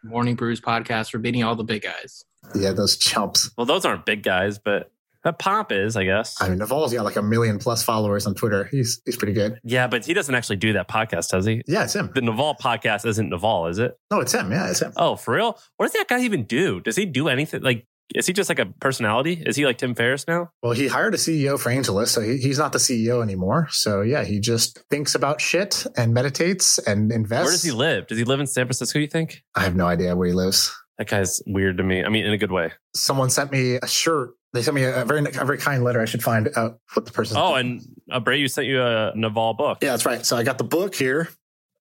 [0.02, 1.14] Morning Brews podcast.
[1.14, 2.24] We're beating all the big guys.
[2.54, 3.50] Yeah, those chumps.
[3.56, 4.90] well, those aren't big guys, but
[5.24, 6.40] that Pomp is, I guess.
[6.40, 8.64] I mean, Naval's got like a million plus followers on Twitter.
[8.70, 9.58] He's he's pretty good.
[9.64, 11.62] yeah, but he doesn't actually do that podcast, does he?
[11.66, 12.10] Yeah, it's him.
[12.14, 13.98] The Naval podcast isn't Naval, is it?
[14.10, 14.50] No, it's him.
[14.52, 14.92] Yeah, it's him.
[14.96, 15.58] Oh, for real?
[15.78, 16.80] What does that guy even do?
[16.80, 17.62] Does he do anything?
[17.62, 19.42] Like, is he just like a personality?
[19.46, 20.50] Is he like Tim Ferriss now?
[20.62, 23.68] Well, he hired a CEO for AngelList, so he, he's not the CEO anymore.
[23.70, 27.44] So yeah, he just thinks about shit and meditates and invests.
[27.44, 28.06] Where does he live?
[28.08, 29.42] Does he live in San Francisco, you think?
[29.54, 30.70] I have no idea where he lives.
[30.98, 32.04] That guy's weird to me.
[32.04, 32.72] I mean, in a good way.
[32.94, 34.34] Someone sent me a shirt.
[34.52, 36.00] They sent me a very a very kind letter.
[36.00, 37.36] I should find out what the person.
[37.36, 39.78] Oh, and uh, Abreu sent you a Naval book.
[39.82, 40.24] Yeah, that's right.
[40.24, 41.28] So I got the book here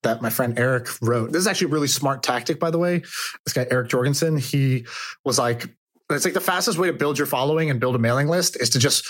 [0.02, 1.32] that my friend Eric wrote.
[1.32, 3.00] This is actually a really smart tactic, by the way.
[3.46, 4.86] This guy, Eric Jorgensen, he
[5.24, 5.68] was like,
[6.10, 8.70] it's like the fastest way to build your following and build a mailing list is
[8.72, 9.08] to just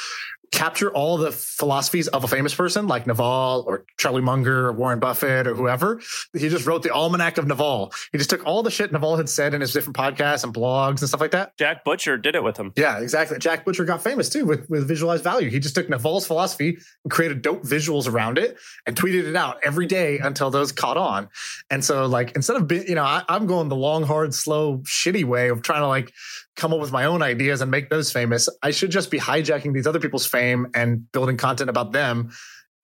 [0.54, 4.99] capture all the philosophies of a famous person like Naval or Charlie Munger or Warren
[4.99, 5.99] Buffett or whoever.
[6.32, 7.91] He just wrote the Almanac of Naval.
[8.12, 10.99] He just took all the shit Naval had said in his different podcasts and blogs
[10.99, 11.58] and stuff like that.
[11.58, 12.72] Jack Butcher did it with him.
[12.76, 13.39] Yeah, exactly.
[13.39, 15.49] Jack Butcher got famous too with, with visualized value.
[15.49, 19.58] He just took Naval's philosophy and created dope visuals around it and tweeted it out
[19.64, 21.30] every day until those caught on.
[21.72, 24.78] And so, like, instead of being, you know, I, I'm going the long, hard, slow,
[24.80, 26.14] shitty way of trying to like
[26.56, 28.47] come up with my own ideas and make those famous.
[28.62, 32.32] I should just be hijacking these other people's fame and building content about them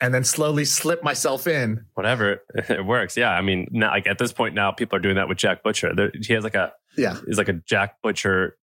[0.02, 1.86] and then slowly slip myself in.
[1.94, 3.18] Whatever, it works.
[3.18, 5.64] Yeah, I mean, now, like at this point now, people are doing that with Jack
[5.64, 5.94] Butcher.
[5.94, 8.58] There, he has like a, Yeah, he's like a Jack Butcher.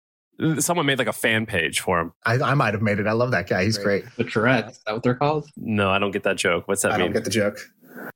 [0.59, 2.13] Someone made like a fan page for him.
[2.25, 3.07] I, I might have made it.
[3.07, 3.65] I love that guy.
[3.65, 4.05] He's great.
[4.17, 4.77] The Tourette's.
[4.77, 5.49] Is that what they're called?
[5.57, 6.69] No, I don't get that joke.
[6.69, 7.03] What's that I mean?
[7.03, 7.59] I don't get the joke.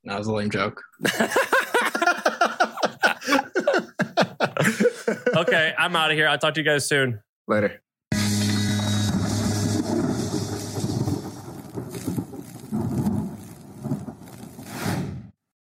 [0.03, 0.83] That was a lame joke.
[5.35, 6.27] okay, I'm out of here.
[6.27, 7.21] I'll talk to you guys soon.
[7.47, 7.81] Later.